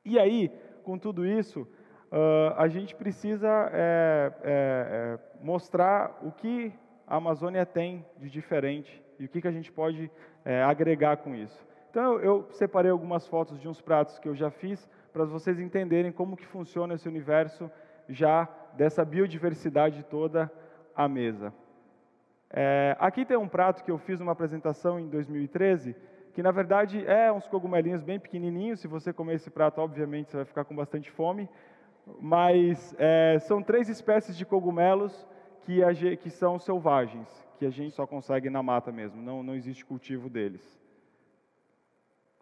E 0.06 0.20
aí, 0.20 0.52
com 0.84 1.00
tudo 1.00 1.26
isso, 1.26 1.68
uh, 2.12 2.54
a 2.58 2.68
gente 2.68 2.96
precisa 2.96 3.48
é, 3.72 4.32
é, 4.44 4.44
é, 4.44 5.20
mostrar 5.42 6.20
o 6.22 6.32
que 6.32 6.74
a 7.08 7.16
Amazônia 7.16 7.66
tem 7.66 8.06
de 8.18 8.30
diferente 8.30 9.04
e 9.20 9.26
o 9.26 9.30
que, 9.30 9.42
que 9.42 9.48
a 9.48 9.52
gente 9.52 9.72
pode 9.72 10.12
é, 10.46 10.64
agregar 10.64 11.18
com 11.18 11.36
isso. 11.36 11.68
Então 11.90 12.14
eu, 12.14 12.22
eu, 12.22 12.48
separei 12.52 12.92
algumas 12.92 13.28
fotos 13.28 13.60
de 13.60 13.68
uns 13.68 13.82
pratos 13.82 14.20
que 14.20 14.30
eu 14.30 14.36
já 14.36 14.52
fiz 14.52 14.88
para 15.12 15.26
vocês 15.26 15.60
entenderem 15.60 16.12
como 16.12 16.38
que 16.38 16.46
funciona 16.46 16.94
esse 16.94 17.08
universo 17.08 17.70
já 18.08 18.48
dessa 18.74 19.04
biodiversidade 19.04 20.04
toda 20.04 20.52
à 20.96 21.08
mesa. 21.08 21.54
É, 22.52 22.96
aqui 23.00 23.26
tem 23.26 23.38
um 23.38 23.48
prato 23.48 23.84
que 23.84 23.92
eu 23.92 23.98
fiz 23.98 24.20
uma 24.20 24.32
apresentação 24.32 25.00
em 25.00 25.08
2013 25.08 25.96
que 26.34 26.44
na 26.44 26.52
verdade 26.52 27.06
é 27.06 27.32
uns 27.32 27.48
cogumelinhos 27.48 28.04
bem 28.04 28.20
pequenininhos. 28.20 28.80
Se 28.80 28.88
você 28.88 29.12
comer 29.12 29.36
esse 29.36 29.50
prato, 29.50 29.82
obviamente 29.82 30.30
você 30.30 30.38
vai 30.38 30.46
ficar 30.46 30.64
com 30.64 30.76
bastante 30.76 31.10
fome 31.12 31.50
mas 32.20 32.96
é, 32.98 33.38
são 33.40 33.62
três 33.62 33.90
espécies 33.90 34.38
de 34.38 34.46
cogumelos 34.46 35.28
que, 35.62 35.84
a, 35.84 35.94
que, 35.94 36.30
são 36.30 36.58
selvagens, 36.58 37.28
que 37.58 37.66
a 37.66 37.70
gente 37.70 37.94
só 37.96 38.08
consegue 38.08 38.50
na 38.50 38.64
mata 38.64 38.92
mesmo, 38.92 39.22
não, 39.22 39.44
não 39.44 39.56
existe 39.56 39.86
cultivo 39.86 40.30
deles. 40.30 40.80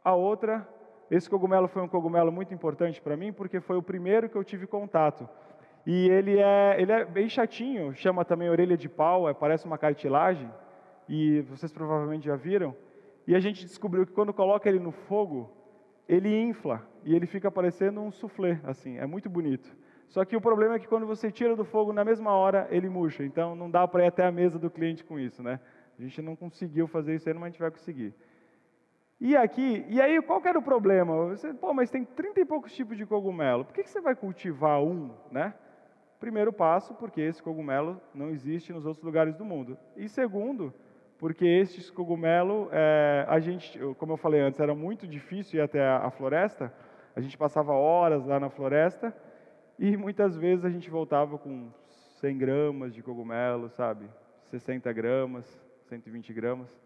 A 0.03 0.15
outra, 0.15 0.67
esse 1.11 1.29
cogumelo 1.29 1.67
foi 1.67 1.81
um 1.81 1.87
cogumelo 1.87 2.31
muito 2.31 2.53
importante 2.53 3.01
para 3.01 3.17
mim, 3.17 3.33
porque 3.33 3.59
foi 3.59 3.77
o 3.77 3.83
primeiro 3.83 4.29
que 4.29 4.37
eu 4.37 4.43
tive 4.43 4.65
contato. 4.65 5.27
E 5.85 6.09
ele 6.09 6.37
é, 6.39 6.81
ele 6.81 6.91
é 6.91 7.05
bem 7.05 7.29
chatinho, 7.29 7.93
chama 7.93 8.25
também 8.25 8.49
orelha 8.49 8.77
de 8.77 8.89
pau, 8.89 9.27
é, 9.29 9.33
parece 9.33 9.65
uma 9.65 9.77
cartilagem, 9.77 10.51
e 11.07 11.41
vocês 11.41 11.71
provavelmente 11.71 12.25
já 12.25 12.35
viram. 12.35 12.75
E 13.25 13.35
a 13.35 13.39
gente 13.39 13.65
descobriu 13.65 14.05
que 14.05 14.13
quando 14.13 14.33
coloca 14.33 14.69
ele 14.69 14.79
no 14.79 14.91
fogo, 14.91 15.51
ele 16.07 16.33
infla 16.41 16.81
e 17.07 17.15
ele 17.15 17.25
fica 17.25 17.49
parecendo 17.49 18.01
um 18.01 18.11
soufflé, 18.11 18.59
assim, 18.65 18.97
é 18.97 19.05
muito 19.05 19.29
bonito. 19.29 19.73
Só 20.09 20.25
que 20.25 20.35
o 20.35 20.41
problema 20.41 20.75
é 20.75 20.79
que 20.79 20.89
quando 20.89 21.07
você 21.07 21.31
tira 21.31 21.55
do 21.55 21.63
fogo 21.63 21.93
na 21.93 22.03
mesma 22.03 22.31
hora, 22.31 22.67
ele 22.69 22.89
murcha. 22.89 23.23
Então 23.23 23.55
não 23.55 23.71
dá 23.71 23.87
para 23.87 24.03
ir 24.03 24.07
até 24.07 24.25
a 24.25 24.31
mesa 24.31 24.59
do 24.59 24.69
cliente 24.69 25.05
com 25.05 25.17
isso, 25.17 25.41
né? 25.41 25.61
A 25.97 26.01
gente 26.01 26.21
não 26.21 26.35
conseguiu 26.35 26.85
fazer 26.85 27.15
isso 27.15 27.29
ainda, 27.29 27.39
mas 27.39 27.47
a 27.47 27.51
gente 27.51 27.61
vai 27.61 27.71
conseguir. 27.71 28.13
E 29.21 29.37
aqui, 29.37 29.85
e 29.87 30.01
aí 30.01 30.21
qual 30.21 30.41
que 30.41 30.49
era 30.49 30.59
o 30.59 30.61
problema? 30.61 31.29
Você, 31.29 31.53
pô, 31.53 31.73
mas 31.73 31.89
tem 31.89 32.03
30 32.03 32.41
e 32.41 32.45
poucos 32.45 32.75
tipos 32.75 32.97
de 32.97 33.05
cogumelo. 33.05 33.63
Por 33.63 33.73
que, 33.73 33.83
que 33.83 33.89
você 33.89 34.01
vai 34.01 34.13
cultivar 34.13 34.83
um, 34.83 35.09
né? 35.31 35.53
Primeiro 36.19 36.51
passo, 36.51 36.93
porque 36.95 37.21
esse 37.21 37.41
cogumelo 37.41 38.01
não 38.13 38.31
existe 38.31 38.73
nos 38.73 38.85
outros 38.85 39.03
lugares 39.03 39.33
do 39.37 39.45
mundo. 39.45 39.77
E 39.95 40.09
segundo, 40.09 40.73
porque 41.17 41.45
estes 41.45 41.89
cogumelos, 41.89 42.69
é, 42.71 43.25
a 43.27 43.39
gente, 43.39 43.79
como 43.97 44.13
eu 44.13 44.17
falei 44.17 44.39
antes, 44.39 44.59
era 44.59 44.75
muito 44.75 45.07
difícil 45.07 45.59
ir 45.59 45.63
até 45.63 45.81
a, 45.83 46.05
a, 46.05 46.11
floresta. 46.11 46.71
A 47.17 47.19
gente 47.19 47.35
passava 47.35 47.73
horas 47.73 48.27
lá 48.27 48.39
na 48.39 48.47
floresta 48.47 49.11
E 49.79 49.97
muitas 49.97 50.37
vezes 50.37 50.63
a 50.63 50.69
gente 50.69 50.87
voltava 50.87 51.35
com 51.35 51.67
100 52.19 52.37
gramas 52.37 52.93
de 52.93 53.01
cogumelo, 53.01 53.69
sabe? 53.71 54.05
60 54.51 54.93
gramas, 54.93 55.59
120 55.89 56.31
gramas. 56.31 56.79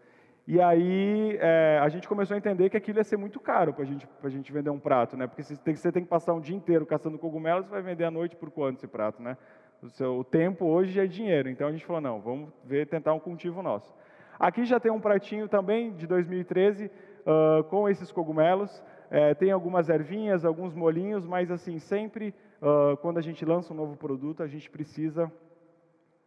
E 0.46 0.58
aí 0.58 1.36
é, 1.38 1.78
a 1.82 1.88
gente 1.90 2.08
começou 2.08 2.34
a 2.34 2.38
entender 2.38 2.70
que 2.70 2.78
aquilo 2.78 2.98
ia 2.98 3.04
ser 3.04 3.18
muito 3.18 3.38
caro 3.38 3.74
para 3.74 3.84
gente, 3.84 4.08
a 4.22 4.28
gente 4.30 4.50
vender 4.50 4.70
um 4.70 4.78
prato, 4.78 5.18
né? 5.18 5.26
Porque 5.26 5.42
você 5.42 5.54
tem, 5.54 5.76
você 5.76 5.92
tem 5.92 6.02
que 6.02 6.08
passar 6.08 6.32
um 6.32 6.40
dia 6.40 6.56
inteiro 6.56 6.86
caçando 6.86 7.18
cogumelos, 7.18 7.66
você 7.66 7.70
vai 7.70 7.82
vender 7.82 8.04
à 8.04 8.10
noite 8.10 8.34
por 8.34 8.50
quanto 8.50 8.78
esse 8.78 8.86
prato, 8.86 9.22
né? 9.22 9.36
O, 9.82 9.90
seu, 9.90 10.18
o 10.18 10.24
tempo 10.24 10.64
hoje 10.64 10.98
é 10.98 11.06
dinheiro. 11.06 11.50
Então 11.50 11.68
a 11.68 11.72
gente 11.72 11.84
falou, 11.84 12.00
não, 12.00 12.22
vamos 12.22 12.48
ver, 12.64 12.86
tentar 12.86 13.12
um 13.12 13.20
cultivo 13.20 13.62
nosso. 13.62 13.94
Aqui 14.38 14.64
já 14.64 14.80
tem 14.80 14.90
um 14.90 15.00
pratinho 15.00 15.46
também 15.46 15.92
de 15.92 16.06
2013 16.06 16.86
uh, 16.86 17.64
com 17.64 17.86
esses 17.86 18.10
cogumelos. 18.10 18.82
É, 19.14 19.34
tem 19.34 19.50
algumas 19.50 19.90
ervinhas, 19.90 20.42
alguns 20.42 20.74
molinhos, 20.74 21.26
mas 21.26 21.50
assim, 21.50 21.78
sempre 21.78 22.34
uh, 22.62 22.96
quando 22.96 23.18
a 23.18 23.20
gente 23.20 23.44
lança 23.44 23.70
um 23.70 23.76
novo 23.76 23.94
produto, 23.94 24.42
a 24.42 24.46
gente 24.46 24.70
precisa 24.70 25.30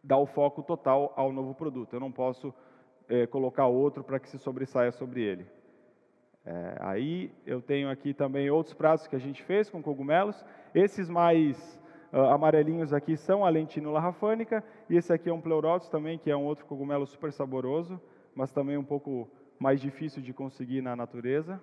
dar 0.04 0.18
o 0.18 0.24
foco 0.24 0.62
total 0.62 1.12
ao 1.16 1.32
novo 1.32 1.52
produto. 1.52 1.94
Eu 1.94 1.98
não 1.98 2.12
posso 2.12 2.54
é, 3.08 3.26
colocar 3.26 3.66
outro 3.66 4.04
para 4.04 4.20
que 4.20 4.28
se 4.28 4.38
sobressaia 4.38 4.92
sobre 4.92 5.20
ele. 5.20 5.46
É, 6.44 6.76
aí 6.78 7.32
eu 7.44 7.60
tenho 7.60 7.90
aqui 7.90 8.14
também 8.14 8.48
outros 8.50 8.72
pratos 8.72 9.08
que 9.08 9.16
a 9.16 9.18
gente 9.18 9.42
fez 9.42 9.68
com 9.68 9.82
cogumelos. 9.82 10.44
Esses 10.72 11.10
mais 11.10 11.82
uh, 12.12 12.18
amarelinhos 12.30 12.92
aqui 12.92 13.16
são 13.16 13.44
a 13.44 13.48
lentinula 13.48 13.98
rafânica 13.98 14.62
e 14.88 14.96
esse 14.96 15.12
aqui 15.12 15.28
é 15.28 15.32
um 15.32 15.40
pleurotus 15.40 15.88
também, 15.88 16.18
que 16.18 16.30
é 16.30 16.36
um 16.36 16.44
outro 16.44 16.64
cogumelo 16.66 17.04
super 17.04 17.32
saboroso, 17.32 18.00
mas 18.32 18.52
também 18.52 18.76
um 18.76 18.84
pouco 18.84 19.28
mais 19.58 19.80
difícil 19.80 20.22
de 20.22 20.32
conseguir 20.32 20.82
na 20.82 20.94
natureza. 20.94 21.60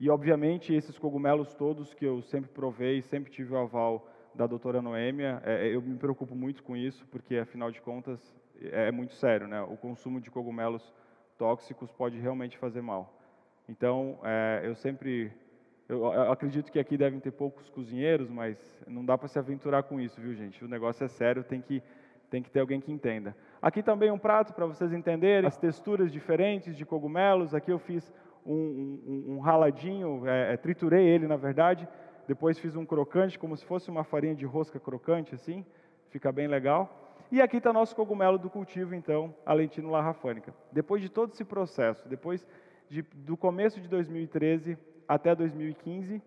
E 0.00 0.08
obviamente 0.08 0.72
esses 0.72 0.96
cogumelos 0.98 1.54
todos 1.54 1.92
que 1.92 2.04
eu 2.04 2.22
sempre 2.22 2.50
provei, 2.50 3.02
sempre 3.02 3.32
tive 3.32 3.52
o 3.52 3.58
aval 3.58 4.08
da 4.34 4.46
doutora 4.46 4.80
Noêmia, 4.80 5.42
é, 5.44 5.74
eu 5.74 5.82
me 5.82 5.96
preocupo 5.96 6.34
muito 6.36 6.62
com 6.62 6.76
isso, 6.76 7.04
porque 7.10 7.36
afinal 7.36 7.72
de 7.72 7.80
contas 7.80 8.20
é, 8.60 8.88
é 8.88 8.92
muito 8.92 9.14
sério, 9.14 9.48
né? 9.48 9.60
O 9.62 9.76
consumo 9.76 10.20
de 10.20 10.30
cogumelos 10.30 10.94
tóxicos 11.36 11.90
pode 11.90 12.18
realmente 12.18 12.56
fazer 12.56 12.80
mal. 12.80 13.12
Então, 13.68 14.18
é, 14.22 14.62
eu 14.62 14.76
sempre, 14.76 15.32
eu, 15.88 16.04
eu, 16.04 16.32
acredito 16.32 16.70
que 16.70 16.78
aqui 16.78 16.96
devem 16.96 17.18
ter 17.18 17.32
poucos 17.32 17.68
cozinheiros, 17.68 18.30
mas 18.30 18.56
não 18.86 19.04
dá 19.04 19.18
para 19.18 19.26
se 19.26 19.38
aventurar 19.38 19.82
com 19.82 20.00
isso, 20.00 20.20
viu, 20.20 20.34
gente? 20.34 20.64
O 20.64 20.68
negócio 20.68 21.04
é 21.04 21.08
sério, 21.08 21.42
tem 21.42 21.60
que 21.60 21.82
tem 22.30 22.42
que 22.42 22.50
ter 22.50 22.60
alguém 22.60 22.78
que 22.78 22.92
entenda. 22.92 23.34
Aqui 23.60 23.82
também 23.82 24.10
um 24.10 24.18
prato 24.18 24.52
para 24.52 24.66
vocês 24.66 24.92
entenderem 24.92 25.46
as 25.46 25.56
texturas 25.56 26.12
diferentes 26.12 26.76
de 26.76 26.84
cogumelos. 26.84 27.54
Aqui 27.54 27.72
eu 27.72 27.78
fiz 27.78 28.12
um, 28.48 29.00
um, 29.06 29.34
um 29.34 29.38
raladinho, 29.40 30.26
é, 30.26 30.54
é, 30.54 30.56
triturei 30.56 31.06
ele 31.06 31.26
na 31.26 31.36
verdade. 31.36 31.86
Depois 32.26 32.58
fiz 32.58 32.76
um 32.76 32.84
crocante, 32.84 33.38
como 33.38 33.56
se 33.56 33.64
fosse 33.64 33.90
uma 33.90 34.04
farinha 34.04 34.34
de 34.34 34.44
rosca 34.44 34.80
crocante, 34.80 35.34
assim. 35.34 35.64
Fica 36.10 36.32
bem 36.32 36.46
legal. 36.46 37.16
E 37.30 37.42
aqui 37.42 37.58
está 37.58 37.72
nosso 37.72 37.94
cogumelo 37.94 38.38
do 38.38 38.48
cultivo, 38.48 38.94
então, 38.94 39.34
a 39.44 39.52
lentinula 39.52 40.00
rafânica. 40.00 40.54
Depois 40.72 41.02
de 41.02 41.10
todo 41.10 41.32
esse 41.32 41.44
processo, 41.44 42.08
depois 42.08 42.46
de, 42.88 43.02
do 43.02 43.36
começo 43.36 43.80
de 43.80 43.88
2013 43.88 44.78
até 45.06 45.34
2015, 45.34 46.22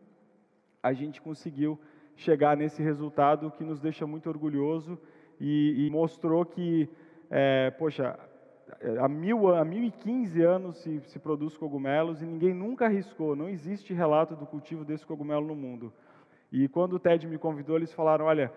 a 0.82 0.94
gente 0.94 1.22
conseguiu 1.22 1.80
chegar 2.16 2.56
nesse 2.56 2.84
resultado 2.84 3.52
que 3.52 3.64
nos 3.64 3.80
deixa 3.80 4.06
muito 4.06 4.30
orgulhoso 4.30 5.00
e, 5.40 5.88
e 5.88 5.90
mostrou 5.90 6.46
que, 6.46 6.88
é, 7.30 7.72
poxa, 7.72 8.20
há, 9.00 9.08
mil, 9.08 9.54
há 9.54 9.64
1015 9.64 10.42
anos 10.42 10.78
se, 10.78 11.02
se 11.08 11.20
produz 11.20 11.56
cogumelos 11.58 12.22
e 12.22 12.26
ninguém 12.26 12.54
nunca 12.54 12.86
arriscou, 12.86 13.36
não 13.36 13.50
existe 13.50 13.94
relato 13.94 14.36
do 14.36 14.46
cultivo 14.46 14.84
desse 14.86 15.06
cogumelo 15.06 15.46
no 15.46 15.56
mundo. 15.56 15.94
E 16.52 16.68
quando 16.68 16.94
o 16.94 17.00
TED 17.00 17.28
me 17.28 17.38
convidou, 17.38 17.78
eles 17.78 17.94
falaram, 17.94 18.26
olha, 18.26 18.52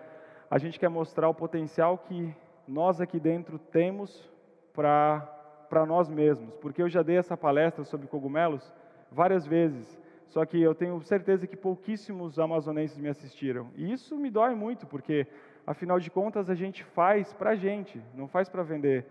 a 0.49 0.57
gente 0.57 0.79
quer 0.79 0.89
mostrar 0.89 1.29
o 1.29 1.33
potencial 1.33 1.97
que 1.97 2.35
nós 2.67 2.99
aqui 2.99 3.19
dentro 3.19 3.57
temos 3.57 4.29
para 4.73 5.85
nós 5.87 6.09
mesmos. 6.09 6.53
Porque 6.55 6.81
eu 6.81 6.89
já 6.89 7.01
dei 7.01 7.17
essa 7.17 7.37
palestra 7.37 7.83
sobre 7.83 8.07
cogumelos 8.07 8.73
várias 9.11 9.45
vezes, 9.45 9.99
só 10.27 10.45
que 10.45 10.61
eu 10.61 10.75
tenho 10.75 10.99
certeza 11.01 11.47
que 11.47 11.55
pouquíssimos 11.55 12.37
amazonenses 12.37 12.97
me 12.97 13.07
assistiram. 13.07 13.69
E 13.75 13.91
isso 13.91 14.17
me 14.17 14.29
dói 14.29 14.55
muito, 14.55 14.85
porque 14.85 15.25
afinal 15.65 15.99
de 15.99 16.11
contas 16.11 16.49
a 16.49 16.55
gente 16.55 16.83
faz 16.83 17.31
para 17.31 17.51
a 17.51 17.55
gente, 17.55 18.01
não 18.13 18.27
faz 18.27 18.49
para 18.49 18.63
vender 18.63 19.05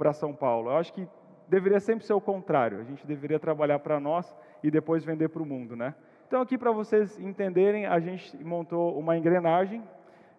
para 0.00 0.14
São 0.14 0.34
Paulo. 0.34 0.70
Eu 0.70 0.78
acho 0.78 0.94
que 0.94 1.06
deveria 1.46 1.78
sempre 1.78 2.06
ser 2.06 2.14
o 2.14 2.20
contrário, 2.22 2.80
a 2.80 2.84
gente 2.84 3.06
deveria 3.06 3.38
trabalhar 3.38 3.80
para 3.80 4.00
nós 4.00 4.34
e 4.62 4.70
depois 4.70 5.04
vender 5.04 5.28
para 5.28 5.42
o 5.42 5.46
mundo, 5.46 5.76
né? 5.76 5.94
Então 6.26 6.40
aqui 6.40 6.56
para 6.56 6.72
vocês 6.72 7.18
entenderem, 7.18 7.84
a 7.84 8.00
gente 8.00 8.42
montou 8.42 8.98
uma 8.98 9.18
engrenagem 9.18 9.82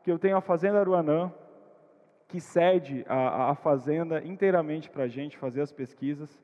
que 0.03 0.12
eu 0.12 0.18
tenho 0.18 0.36
a 0.36 0.41
Fazenda 0.41 0.80
Aruanã, 0.80 1.32
que 2.27 2.39
cede 2.39 3.06
a, 3.08 3.51
a 3.51 3.56
fazenda 3.56 4.25
inteiramente 4.25 4.89
para 4.89 5.03
a 5.03 5.08
gente 5.08 5.38
fazer 5.38 5.62
as 5.62 5.72
pesquisas. 5.72 6.41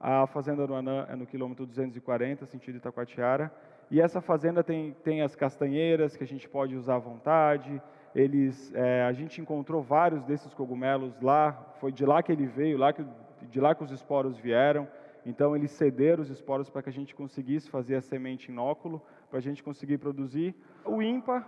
A 0.00 0.26
Fazenda 0.26 0.62
Aruanã 0.62 1.04
é 1.10 1.14
no 1.14 1.26
quilômetro 1.26 1.66
240, 1.66 2.46
sentido 2.46 2.76
Itacoatiara. 2.76 3.52
E 3.90 4.00
essa 4.00 4.20
fazenda 4.22 4.64
tem, 4.64 4.94
tem 5.04 5.20
as 5.20 5.36
castanheiras 5.36 6.16
que 6.16 6.24
a 6.24 6.26
gente 6.26 6.48
pode 6.48 6.74
usar 6.74 6.96
à 6.96 6.98
vontade. 6.98 7.82
Eles, 8.16 8.72
é, 8.74 9.02
a 9.02 9.12
gente 9.12 9.42
encontrou 9.42 9.82
vários 9.82 10.24
desses 10.24 10.54
cogumelos 10.54 11.20
lá. 11.20 11.52
Foi 11.80 11.92
de 11.92 12.06
lá 12.06 12.22
que 12.22 12.32
ele 12.32 12.46
veio, 12.46 12.78
lá 12.78 12.90
que, 12.90 13.04
de 13.50 13.60
lá 13.60 13.74
que 13.74 13.84
os 13.84 13.90
esporos 13.90 14.38
vieram. 14.38 14.88
Então 15.26 15.54
eles 15.54 15.70
cederam 15.72 16.22
os 16.22 16.30
esporos 16.30 16.70
para 16.70 16.82
que 16.82 16.88
a 16.88 16.92
gente 16.92 17.14
conseguisse 17.14 17.68
fazer 17.68 17.96
a 17.96 18.00
semente 18.00 18.50
inóculo, 18.50 19.02
para 19.28 19.38
a 19.38 19.42
gente 19.42 19.62
conseguir 19.62 19.98
produzir. 19.98 20.54
O 20.82 21.02
ímpar 21.02 21.46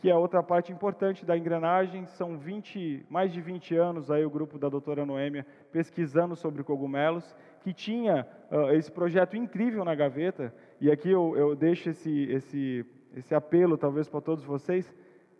que 0.00 0.10
é 0.10 0.16
outra 0.16 0.42
parte 0.42 0.72
importante 0.72 1.24
da 1.24 1.36
engrenagem. 1.36 2.04
São 2.06 2.36
20, 2.36 3.06
mais 3.08 3.32
de 3.32 3.40
20 3.40 3.76
anos 3.76 4.10
aí 4.10 4.24
o 4.24 4.30
grupo 4.30 4.58
da 4.58 4.68
doutora 4.68 5.06
Noêmia 5.06 5.46
pesquisando 5.70 6.34
sobre 6.34 6.64
cogumelos, 6.64 7.36
que 7.60 7.72
tinha 7.72 8.26
uh, 8.50 8.70
esse 8.72 8.90
projeto 8.90 9.36
incrível 9.36 9.84
na 9.84 9.94
gaveta, 9.94 10.54
e 10.80 10.90
aqui 10.90 11.10
eu, 11.10 11.36
eu 11.36 11.56
deixo 11.56 11.90
esse, 11.90 12.24
esse, 12.30 12.86
esse 13.16 13.34
apelo 13.34 13.76
talvez 13.76 14.08
para 14.08 14.20
todos 14.20 14.44
vocês, 14.44 14.92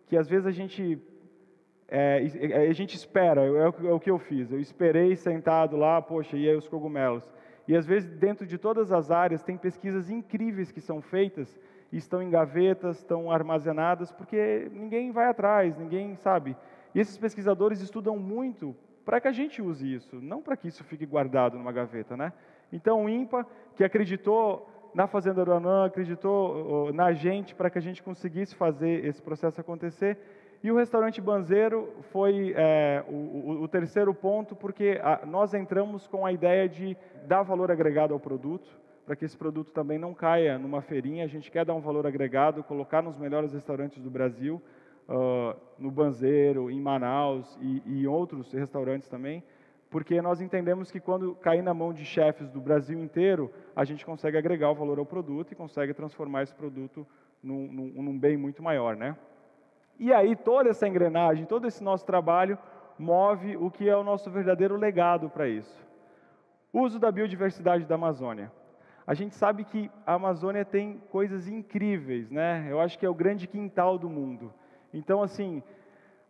que 0.09 0.17
às 0.17 0.27
vezes 0.27 0.45
a 0.45 0.51
gente 0.51 0.99
é, 1.87 2.17
a 2.69 2.73
gente 2.73 2.95
espera, 2.95 3.41
é 3.41 3.49
o, 3.49 3.87
é 3.87 3.93
o 3.93 3.99
que 3.99 4.11
eu 4.11 4.19
fiz, 4.19 4.51
eu 4.51 4.59
esperei 4.59 5.15
sentado 5.15 5.77
lá, 5.77 6.01
poxa, 6.01 6.35
e 6.35 6.49
aí 6.49 6.55
os 6.55 6.67
cogumelos. 6.67 7.31
E 7.67 7.75
às 7.75 7.85
vezes 7.85 8.09
dentro 8.09 8.45
de 8.45 8.57
todas 8.57 8.91
as 8.91 9.09
áreas 9.09 9.41
tem 9.41 9.57
pesquisas 9.57 10.09
incríveis 10.09 10.71
que 10.71 10.81
são 10.81 11.01
feitas 11.01 11.57
estão 11.91 12.21
em 12.21 12.29
gavetas, 12.29 12.97
estão 12.97 13.31
armazenadas, 13.31 14.11
porque 14.11 14.69
ninguém 14.71 15.11
vai 15.11 15.27
atrás, 15.27 15.77
ninguém 15.77 16.15
sabe. 16.15 16.55
E 16.93 16.99
esses 16.99 17.17
pesquisadores 17.17 17.81
estudam 17.81 18.17
muito 18.17 18.75
para 19.03 19.19
que 19.19 19.27
a 19.27 19.31
gente 19.31 19.61
use 19.61 19.91
isso, 19.91 20.17
não 20.21 20.41
para 20.41 20.55
que 20.55 20.67
isso 20.67 20.83
fique 20.83 21.05
guardado 21.05 21.57
numa 21.57 21.71
gaveta, 21.71 22.15
né? 22.15 22.31
Então, 22.71 23.05
o 23.05 23.09
INPA, 23.09 23.45
que 23.75 23.83
acreditou 23.83 24.69
na 24.93 25.07
Fazenda 25.07 25.41
Aruanã, 25.41 25.85
acreditou 25.85 26.91
na 26.93 27.13
gente 27.13 27.53
para 27.55 27.69
que 27.69 27.77
a 27.77 27.81
gente 27.81 28.01
conseguisse 28.01 28.55
fazer 28.55 29.05
esse 29.05 29.21
processo 29.21 29.61
acontecer. 29.61 30.17
E 30.61 30.69
o 30.71 30.75
restaurante 30.75 31.21
Banzeiro 31.21 31.87
foi 32.11 32.53
é, 32.55 33.03
o, 33.07 33.61
o, 33.61 33.67
terceiro 33.67 34.13
ponto, 34.13 34.55
porque 34.55 34.99
a, 35.01 35.25
nós 35.25 35.53
entramos 35.53 36.05
com 36.05 36.25
a 36.25 36.33
ideia 36.33 36.67
de 36.67 36.97
dar 37.25 37.43
valor 37.43 37.71
agregado 37.71 38.13
ao 38.13 38.19
produto, 38.19 38.69
para 39.05 39.15
que 39.15 39.23
esse 39.23 39.37
produto 39.37 39.71
também 39.71 39.97
não 39.97 40.13
caia 40.13 40.57
numa 40.57 40.81
feirinha. 40.81 41.23
A 41.23 41.27
gente 41.27 41.49
quer 41.49 41.63
dar 41.63 41.73
um 41.73 41.79
valor 41.79 42.05
agregado, 42.05 42.61
colocar 42.61 43.01
nos 43.01 43.17
melhores 43.17 43.53
restaurantes 43.53 44.03
do 44.03 44.09
Brasil, 44.09 44.61
uh, 45.07 45.57
no 45.77 45.89
Banzeiro, 45.89 46.69
em 46.69 46.81
Manaus 46.81 47.57
e, 47.61 47.81
e 47.85 48.03
em 48.03 48.07
outros 48.07 48.51
restaurantes 48.51 49.07
também, 49.07 49.41
porque 49.89 50.21
nós 50.21 50.39
entendemos 50.39 50.91
que 50.91 50.99
quando 50.99 51.33
cair 51.35 51.63
na 51.63 51.73
mão 51.73 51.91
de 51.91 52.05
chefes 52.05 52.49
do 52.49 52.61
Brasil 52.61 52.99
inteiro, 52.99 53.51
a 53.75 53.83
gente 53.83 54.05
consegue 54.05 54.37
agregar 54.37 54.69
o 54.69 54.75
valor 54.75 54.99
ao 54.99 55.05
produto 55.05 55.51
e 55.51 55.55
consegue 55.55 55.93
transformar 55.93 56.43
esse 56.43 56.53
produto 56.53 57.05
num, 57.41 57.67
num, 57.67 58.03
num 58.03 58.19
bem 58.19 58.37
muito 58.37 58.61
maior, 58.61 58.95
né? 58.95 59.15
E 59.97 60.13
aí 60.13 60.35
toda 60.35 60.69
essa 60.69 60.87
engrenagem, 60.87 61.45
todo 61.45 61.67
esse 61.67 61.83
nosso 61.83 62.05
trabalho 62.05 62.57
move 62.97 63.57
o 63.57 63.71
que 63.71 63.89
é 63.89 63.95
o 63.95 64.03
nosso 64.03 64.29
verdadeiro 64.29 64.75
legado 64.75 65.29
para 65.29 65.47
isso. 65.47 65.87
Uso 66.71 66.99
da 66.99 67.11
biodiversidade 67.11 67.85
da 67.85 67.95
Amazônia. 67.95 68.51
A 69.07 69.15
gente 69.15 69.35
sabe 69.35 69.63
que 69.63 69.89
a 70.05 70.13
Amazônia 70.13 70.63
tem 70.63 71.01
coisas 71.09 71.47
incríveis, 71.47 72.29
né? 72.29 72.67
Eu 72.69 72.79
acho 72.79 72.99
que 72.99 73.05
é 73.05 73.09
o 73.09 73.13
grande 73.13 73.47
quintal 73.47 73.97
do 73.97 74.07
mundo. 74.07 74.53
Então, 74.93 75.23
assim, 75.23 75.63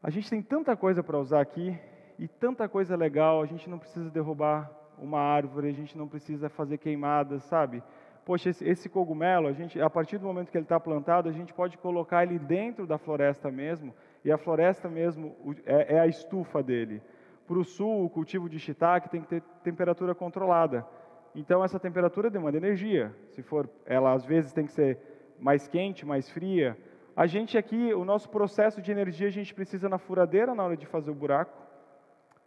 a 0.02 0.10
gente 0.10 0.30
tem 0.30 0.42
tanta 0.42 0.78
coisa 0.78 1.04
para 1.04 1.20
usar 1.20 1.42
aqui 1.42 1.78
e 2.20 2.28
tanta 2.28 2.68
coisa 2.68 2.96
legal. 2.96 3.42
A 3.42 3.46
gente 3.46 3.70
não 3.70 3.80
precisa 3.80 4.10
derrubar 4.10 4.70
uma 5.02 5.20
árvore, 5.20 5.70
a 5.70 5.74
gente 5.74 5.98
não 5.98 6.08
precisa 6.08 6.50
fazer 6.50 6.78
queimadas, 6.78 7.44
sabe? 7.44 7.82
Poxa, 8.26 8.50
esse, 8.50 8.68
esse 8.68 8.90
cogumelo, 8.90 9.48
a 9.48 9.54
gente, 9.54 9.82
a 9.82 9.90
partir 9.90 10.18
do 10.18 10.26
momento 10.26 10.52
que 10.52 10.58
ele 10.58 10.66
está 10.66 10.80
plantado, 10.80 11.30
a 11.30 11.32
gente 11.32 11.54
pode 11.54 11.78
colocar 11.78 12.24
ele 12.24 12.38
dentro 12.38 12.86
da 12.86 12.98
floresta 12.98 13.50
mesmo, 13.50 13.96
e 14.24 14.32
a 14.32 14.38
floresta 14.38 14.90
mesmo 14.90 15.36
é, 15.66 15.96
é 15.96 16.00
a 16.00 16.06
estufa 16.06 16.62
dele. 16.62 17.02
Para 17.48 17.58
o 17.58 17.64
sul, 17.64 18.06
o 18.06 18.10
cultivo 18.10 18.48
de 18.48 18.60
shiitake 18.60 19.10
tem 19.10 19.22
que 19.22 19.28
ter 19.28 19.42
temperatura 19.64 20.14
controlada. 20.14 20.86
Então 21.34 21.64
essa 21.64 21.80
temperatura 21.80 22.30
demanda 22.30 22.58
energia. 22.58 23.16
Se 23.30 23.42
for, 23.42 23.68
ela 23.86 24.14
às 24.14 24.26
vezes 24.26 24.54
tem 24.54 24.66
que 24.66 24.72
ser 24.74 25.00
mais 25.40 25.68
quente, 25.68 26.06
mais 26.06 26.30
fria. 26.30 26.78
A 27.16 27.26
gente 27.26 27.58
aqui, 27.58 27.94
o 27.94 28.06
nosso 28.06 28.30
processo 28.30 28.82
de 28.82 28.92
energia, 28.92 29.28
a 29.28 29.32
gente 29.32 29.54
precisa 29.56 29.90
na 29.90 29.98
furadeira 29.98 30.54
na 30.54 30.64
hora 30.64 30.78
de 30.78 30.86
fazer 30.86 31.10
o 31.10 31.16
buraco. 31.16 31.69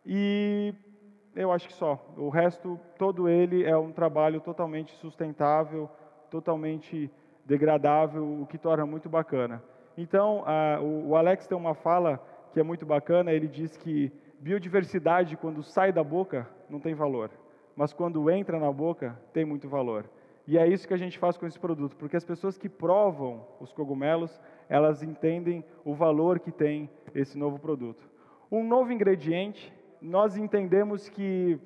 E 0.05 0.75
eu 1.35 1.53
acho 1.53 1.69
que 1.69 1.75
só. 1.75 1.99
O 2.17 2.29
resto, 2.29 2.79
todo 2.99 3.29
ele 3.29 3.65
é 3.65 3.77
um 3.77 3.93
trabalho 3.93 4.41
totalmente 4.41 4.93
sustentável, 4.97 5.89
totalmente 6.31 7.11
degradável, 7.45 8.43
o 8.43 8.47
que 8.47 8.59
torna 8.59 8.87
muito 8.87 9.09
bacana. 9.09 9.63
Então, 9.97 10.43
a, 10.47 10.81
o, 10.81 11.11
o 11.11 11.17
Alex 11.17 11.47
tem 11.47 11.57
uma 11.57 11.75
fala 11.75 12.21
que 12.53 12.61
é 12.61 12.63
muito 12.63 12.85
bacana, 12.85 13.33
ele 13.33 13.49
diz 13.49 13.77
que 13.77 14.13
biodiversidade, 14.41 15.37
quando 15.37 15.63
sai 15.63 15.93
da 15.93 16.03
boca, 16.03 16.49
não 16.69 16.81
tem 16.81 16.95
valor, 16.95 17.31
mas 17.77 17.93
quando 17.93 18.31
entra 18.31 18.59
na 18.59 18.73
boca, 18.73 19.19
tem 19.33 19.45
muito 19.45 19.69
valor. 19.69 20.05
E 20.47 20.59
é 20.59 20.67
isso 20.67 20.89
que 20.89 20.95
a 20.95 20.99
gente 20.99 21.19
faz 21.19 21.37
com 21.37 21.47
esse 21.47 21.59
produto, 21.59 21.97
porque 21.97 22.17
as 22.17 22.25
pessoas 22.25 22.59
que 22.59 22.69
provam 22.69 23.47
os 23.61 23.73
cogumelos, 23.73 24.41
elas 24.69 25.03
entendem 25.03 25.65
o 25.85 25.95
valor 25.95 26.41
que 26.41 26.51
tem 26.51 26.91
esse 27.15 27.39
novo 27.39 27.59
produto. 27.59 28.03
Um 28.51 28.65
novo 28.65 28.93
ingrediente, 28.93 29.73
nós 30.03 30.37
entendemos 30.37 31.09
que 31.09 31.59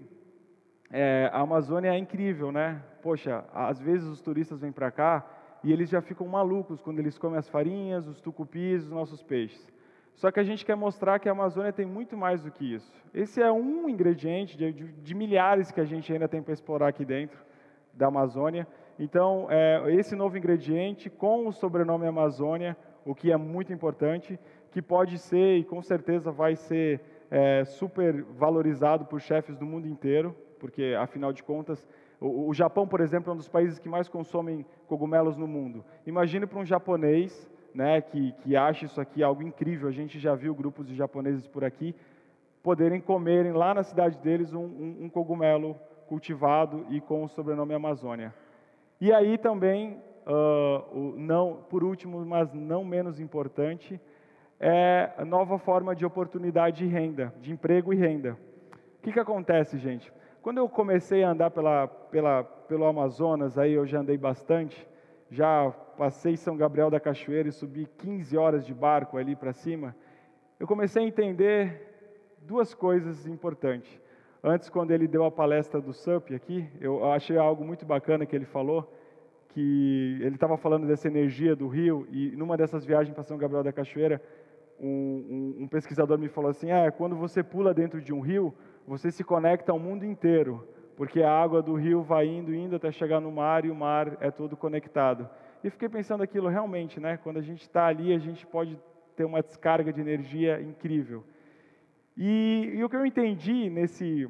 é, 0.91 1.31
a 1.33 1.41
Amazônia 1.41 1.91
é 1.91 1.99
incrível, 1.99 2.53
né? 2.53 2.83
Poxa, 3.03 3.45
às 3.53 3.81
vezes 3.81 4.07
os 4.07 4.21
turistas 4.21 4.61
vêm 4.61 4.71
para 4.71 4.91
cá 4.91 5.27
e 5.65 5.73
eles 5.73 5.89
já 5.89 6.01
ficam 6.01 6.27
malucos 6.29 6.81
quando 6.81 6.99
eles 6.99 7.19
comem 7.19 7.39
as 7.39 7.49
farinhas, 7.49 8.07
os 8.07 8.21
tucupis, 8.21 8.85
os 8.85 8.91
nossos 8.91 9.23
peixes. 9.23 9.67
Só 10.15 10.31
que 10.31 10.41
a 10.41 10.45
gente 10.45 10.65
quer 10.65 10.77
mostrar 10.77 11.19
que 11.19 11.29
a 11.29 11.33
Amazônia 11.33 11.73
tem 11.73 11.85
muito 11.85 12.17
mais 12.17 12.43
do 12.43 12.51
que 12.51 12.75
isso. 12.75 12.93
Esse 13.13 13.43
é 13.43 13.51
um 13.51 13.89
ingrediente 13.89 14.57
de, 14.57 14.73
de, 14.73 14.93
de 14.93 15.15
milhares 15.15 15.71
que 15.71 15.81
a 15.81 15.85
gente 15.85 16.13
ainda 16.13 16.29
tem 16.29 16.43
para 16.43 16.55
explorar 16.55 16.89
aqui 16.89 17.05
dentro 17.05 17.39
da 17.93 18.07
Amazônia. 18.07 18.67
Então, 18.99 19.47
é, 19.51 19.93
esse 19.95 20.15
novo 20.15 20.39
ingrediente 20.39 21.11
com 21.11 21.47
o 21.47 21.53
sobrenome 21.53 22.07
Amazônia, 22.07 22.77
o 23.05 23.15
que 23.15 23.31
é 23.31 23.37
muito 23.37 23.73
importante, 23.73 24.39
que 24.71 24.81
pode 24.81 25.19
ser 25.19 25.59
e 25.59 25.65
com 25.65 25.83
certeza 25.83 26.31
vai 26.31 26.57
ser 26.57 27.01
é, 27.31 27.65
super 27.65 28.23
valorizado 28.23 29.05
por 29.05 29.21
chefes 29.21 29.57
do 29.57 29.67
mundo 29.67 29.87
inteiro, 29.87 30.35
porque 30.59 30.97
afinal 30.99 31.33
de 31.33 31.43
contas, 31.43 31.87
o, 32.21 32.49
o, 32.49 32.55
Japão, 32.55 32.87
por 32.87 33.01
exemplo, 33.01 33.31
é 33.31 33.35
um 33.35 33.37
dos 33.37 33.49
países 33.49 33.79
que 33.79 33.89
mais 33.89 34.09
consomem 34.09 34.65
cogumelos 34.87 35.37
no 35.37 35.47
mundo. 35.47 35.85
Imagine 36.07 36.47
para 36.47 36.59
um 36.59 36.65
japonês 36.65 37.51
né, 37.75 38.01
que, 38.01 38.33
que 38.33 38.57
acha 38.57 38.87
isso 38.87 39.01
aqui 39.01 39.23
algo 39.23 39.43
incrível, 39.43 39.89
a 39.89 39.93
gente 39.93 40.19
já 40.19 40.35
viu 40.35 40.55
grupos 40.55 40.87
de 40.87 40.95
japoneses 40.95 41.47
por 41.47 41.63
aqui, 41.63 41.95
poderem 42.63 43.01
comerem 43.01 43.53
lá 43.53 43.75
na 43.75 43.83
cidade 43.83 44.19
deles 44.19 44.53
um, 44.55 44.65
um, 44.65 44.97
um 45.03 45.09
cogumelo 45.11 45.77
cultivado 46.09 46.87
e 46.89 47.01
com 47.01 47.23
o 47.23 47.29
sobrenome 47.29 47.75
Amazônia. 47.75 48.35
E 48.99 49.13
aí 49.13 49.37
também, 49.37 50.01
uh, 50.27 50.99
o, 50.99 51.15
não, 51.19 51.65
por 51.69 51.85
último, 51.85 52.25
mas 52.25 52.53
não 52.55 52.83
menos 52.83 53.21
importante, 53.21 54.01
é 54.59 55.11
a 55.17 55.25
nova 55.25 55.59
forma 55.59 55.95
de 55.95 56.05
oportunidade 56.05 56.79
de 56.79 56.87
renda, 56.87 57.33
de 57.41 57.53
emprego 57.53 57.93
e 57.93 57.97
renda. 57.97 58.37
O 58.99 59.03
que, 59.03 59.13
que 59.13 59.21
acontece, 59.21 59.79
gente? 59.79 60.13
Quando 60.43 60.59
eu 60.59 60.69
comecei 60.69 61.23
a 61.25 61.31
andar 61.31 61.51
pela, 61.51 61.87
pela, 61.87 62.45
pelo 62.45 62.85
Amazonas, 62.85 63.59
aí 63.59 63.73
eu 63.73 63.87
já 63.87 64.01
andei 64.01 64.17
bastante, 64.17 64.89
já 65.31 65.71
passei 65.99 66.37
São 66.37 66.57
Gabriel 66.57 66.91
da 66.91 67.01
Cachoeira 67.01 67.49
e 67.49 67.53
subi 67.53 67.89
15 67.99 68.37
horas 68.37 68.65
de 68.65 68.73
barco 68.73 69.19
ali 69.19 69.35
para 69.35 69.53
cima, 69.53 69.95
eu 70.59 70.67
comecei 70.67 71.05
a 71.05 71.07
entender 71.07 72.37
duas 72.43 72.73
coisas 72.73 73.27
importantes. 73.27 74.01
Antes, 74.43 74.71
quando 74.71 74.93
ele 74.93 75.09
deu 75.09 75.25
a 75.25 75.31
palestra 75.31 75.81
do 75.81 75.93
SUP 75.93 76.33
aqui, 76.33 76.69
eu 76.81 77.11
achei 77.11 77.37
algo 77.37 77.65
muito 77.65 77.85
bacana 77.85 78.25
que 78.25 78.37
ele 78.37 78.45
falou, 78.45 78.89
que 79.49 80.19
ele 80.21 80.37
estava 80.37 80.57
falando 80.57 80.87
dessa 80.87 81.09
energia 81.09 81.57
do 81.57 81.67
rio, 81.67 82.07
e 82.11 82.31
numa 82.37 82.57
dessas 82.57 82.85
viagens 82.85 83.13
para 83.13 83.25
São 83.25 83.37
Gabriel 83.37 83.65
da 83.65 83.73
Cachoeira, 83.73 84.23
um, 84.81 85.55
um, 85.59 85.63
um 85.63 85.69
pesquisador 85.69 86.19
me 86.19 86.29
falou 86.29 86.51
assim, 86.51 86.71
ah, 86.71 86.91
quando 86.91 87.17
você 87.17 87.43
pula 87.43 87.73
dentro 87.73 88.01
de 88.01 88.13
um 88.13 88.21
rio, 88.21 88.55
você 88.87 89.11
se 89.11 89.25
conecta 89.25 89.73
ao 89.73 89.79
mundo 89.79 90.05
inteiro, 90.05 90.67
porque 90.97 91.23
a 91.23 91.31
água 91.31 91.63
do 91.63 91.75
rio 91.75 92.03
vai 92.03 92.27
indo, 92.27 92.55
indo 92.55 92.77
até 92.77 92.91
chegar 92.91 93.21
no 93.21 93.31
mar, 93.31 93.65
e 93.65 93.71
o 93.71 93.75
mar 93.75 94.17
é 94.21 94.31
todo 94.31 94.57
conectado. 94.57 95.29
E 95.63 95.71
fiquei 95.71 95.89
pensando 95.89 96.23
aquilo 96.23 96.49
realmente, 96.49 97.01
né? 97.01 97.17
Quando 97.17 97.39
a 97.39 97.43
gente 97.43 97.63
está 97.63 97.87
ali, 97.87 98.15
a 98.15 98.19
gente 98.19 98.47
pode 98.47 98.79
ter 99.17 99.25
uma 99.25 99.43
descarga 99.43 99.93
de 99.93 100.01
energia 100.01 100.61
incrível. 100.61 101.25
E, 102.17 102.73
e 102.75 102.85
o 102.85 102.89
que 102.89 102.97
eu 102.97 103.05
entendi 103.05 103.69
nesse, 103.69 104.29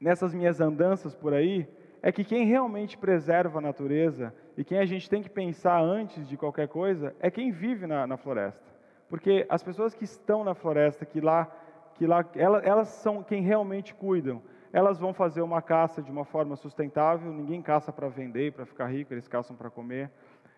nessas 0.00 0.32
minhas 0.32 0.60
andanças 0.60 1.14
por 1.14 1.34
aí 1.34 1.68
é 2.02 2.10
que 2.10 2.24
quem 2.24 2.46
realmente 2.46 2.96
preserva 2.96 3.58
a 3.58 3.62
natureza 3.62 4.34
e 4.56 4.64
quem 4.64 4.78
a 4.78 4.86
gente 4.86 5.08
tem 5.08 5.22
que 5.22 5.28
pensar 5.28 5.80
antes 5.80 6.26
de 6.26 6.36
qualquer 6.36 6.68
coisa 6.68 7.14
é 7.20 7.30
quem 7.30 7.50
vive 7.50 7.86
na, 7.86 8.06
na 8.06 8.16
floresta. 8.16 8.69
Porque 9.10 9.44
as 9.48 9.60
pessoas 9.60 9.92
que 9.92 10.04
estão 10.04 10.44
na 10.44 10.54
floresta, 10.54 11.04
que 11.04 11.20
lá, 11.20 11.50
que 11.96 12.06
lá 12.06 12.24
elas, 12.36 12.64
elas 12.64 12.88
são 12.88 13.24
quem 13.24 13.42
realmente 13.42 13.92
cuidam. 13.92 14.40
Elas 14.72 15.00
vão 15.00 15.12
fazer 15.12 15.42
uma 15.42 15.60
caça 15.60 16.00
de 16.00 16.12
uma 16.12 16.24
forma 16.24 16.54
sustentável, 16.54 17.32
ninguém 17.32 17.60
caça 17.60 17.92
para 17.92 18.08
vender, 18.08 18.52
para 18.52 18.64
ficar 18.64 18.86
rico, 18.86 19.12
eles 19.12 19.26
caçam 19.26 19.56
para 19.56 19.68
comer. 19.68 20.12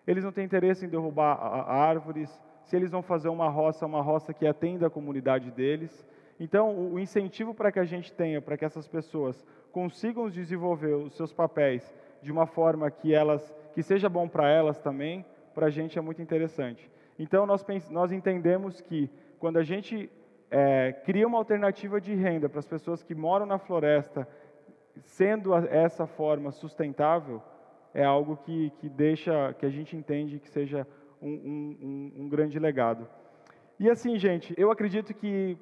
Eles 0.07 0.23
não 0.23 0.31
têm 0.31 0.45
interesse 0.45 0.85
em 0.85 0.89
derrubar 0.89 1.33
árvores. 1.67 2.39
Se 2.65 2.77
eles 2.77 2.91
vão 2.91 3.01
fazer 3.01 3.31
uma 3.31 3.49
roça, 3.49 3.87
uma 3.87 4.03
roça 4.03 4.35
que 4.35 4.47
atenda 4.47 4.87
a 4.87 4.91
comunidade 4.91 5.51
deles. 5.51 6.07
Então, 6.39 6.93
o 6.93 6.99
incentivo 6.99 7.55
para 7.55 7.73
que 7.73 7.79
a 7.79 7.85
gente 7.85 8.13
tenha, 8.13 8.43
para 8.43 8.59
que 8.59 8.67
essas 8.67 8.87
pessoas 8.87 9.47
consigam 9.71 10.29
desenvolver 10.29 10.95
os 10.95 11.15
seus 11.17 11.33
papéis 11.33 11.95
de 12.21 12.31
uma 12.31 12.47
forma 12.47 12.91
que 12.91 13.15
elas, 13.15 13.55
que 13.73 13.83
seja 13.83 14.11
bom 14.11 14.29
para 14.29 14.51
elas 14.51 14.79
também, 14.79 15.25
para 15.55 15.67
a 15.67 15.71
gente 15.71 15.99
é 15.99 16.03
muito 16.03 16.21
interessante. 16.21 16.91
Então, 17.19 17.47
nós, 17.47 17.65
nós 17.91 18.13
entendemos 18.13 18.81
que 18.81 19.11
quando 19.39 19.59
a 19.59 19.63
gente 19.63 20.11
é, 20.51 20.93
cria 20.93 21.27
uma 21.27 21.39
alternativa 21.39 22.01
de 22.01 22.15
renda 22.15 22.49
para 22.49 22.59
as 22.59 22.67
pessoas 22.67 23.03
que 23.03 23.15
moram 23.15 23.47
na 23.47 23.59
floresta, 23.59 24.27
sendo 25.05 25.55
essa 25.55 26.07
forma 26.07 26.51
sustentável, 26.51 27.43
é 27.95 28.05
algo 28.05 28.37
que, 28.37 28.71
que 28.79 28.89
deixa, 28.89 29.55
que 29.55 29.67
a 29.67 29.71
gente 29.71 29.97
entende 29.97 30.39
que 30.39 30.49
seja 30.49 30.87
um, 31.21 31.31
um, 31.31 32.13
um 32.23 32.29
grande 32.29 32.59
legado. 32.59 33.09
E 33.79 33.91
assim, 33.91 34.19
gente, 34.19 34.55
eu 34.57 34.71
acredito 34.71 35.13
que 35.15 35.59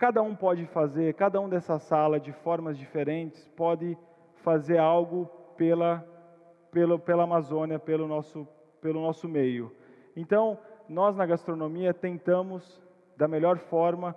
Cada 0.00 0.22
um 0.22 0.34
pode 0.34 0.64
fazer, 0.64 1.12
cada 1.12 1.38
um 1.42 1.46
dessa 1.46 1.78
sala, 1.78 2.18
de 2.18 2.32
formas 2.32 2.78
diferentes, 2.78 3.46
pode 3.48 3.98
fazer 4.36 4.78
algo 4.78 5.26
pela, 5.58 6.02
pela, 7.04 7.24
Amazônia, 7.24 7.78
pelo 7.78 8.08
nosso, 8.08 8.48
pelo 8.80 8.98
nosso 9.02 9.28
meio. 9.28 9.70
Então, 10.16 10.58
nós 10.88 11.16
na 11.16 11.26
gastronomia 11.26 11.94
tentamos, 11.94 12.80
da 13.16 13.28
melhor 13.28 13.58
forma, 13.58 14.14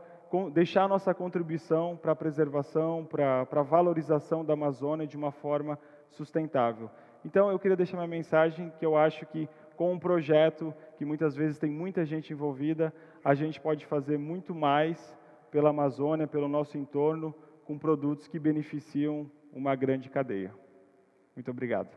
deixar 0.51 0.87
nossa 0.87 1.13
contribuição 1.13 1.95
para 1.95 2.13
a 2.13 2.15
preservação, 2.15 3.05
para, 3.05 3.41
a 3.41 3.61
valorização 3.61 4.43
da 4.43 4.53
Amazônia 4.53 5.05
de 5.05 5.15
uma 5.15 5.31
forma 5.31 5.77
sustentável. 6.09 6.89
Então, 7.23 7.51
eu 7.51 7.59
queria 7.59 7.77
deixar 7.77 7.97
uma 7.97 8.07
mensagem 8.07 8.71
que 8.79 8.85
eu 8.85 8.97
acho 8.97 9.25
que 9.27 9.47
com 9.75 9.93
um 9.93 9.99
projeto 9.99 10.73
que 10.97 11.05
muitas 11.05 11.35
vezes 11.35 11.57
tem 11.57 11.71
muita 11.71 12.05
gente 12.05 12.33
envolvida, 12.33 12.93
a 13.23 13.33
gente 13.33 13.59
pode 13.61 13.85
fazer 13.85 14.17
muito 14.17 14.53
mais 14.53 15.15
pela 15.51 15.69
Amazônia, 15.69 16.27
pelo 16.27 16.47
nosso 16.47 16.77
entorno, 16.77 17.33
com 17.65 17.77
produtos 17.77 18.27
que 18.27 18.39
beneficiam 18.39 19.29
uma 19.53 19.75
grande 19.75 20.09
cadeia. 20.09 20.53
Muito 21.35 21.49
obrigado. 21.49 21.89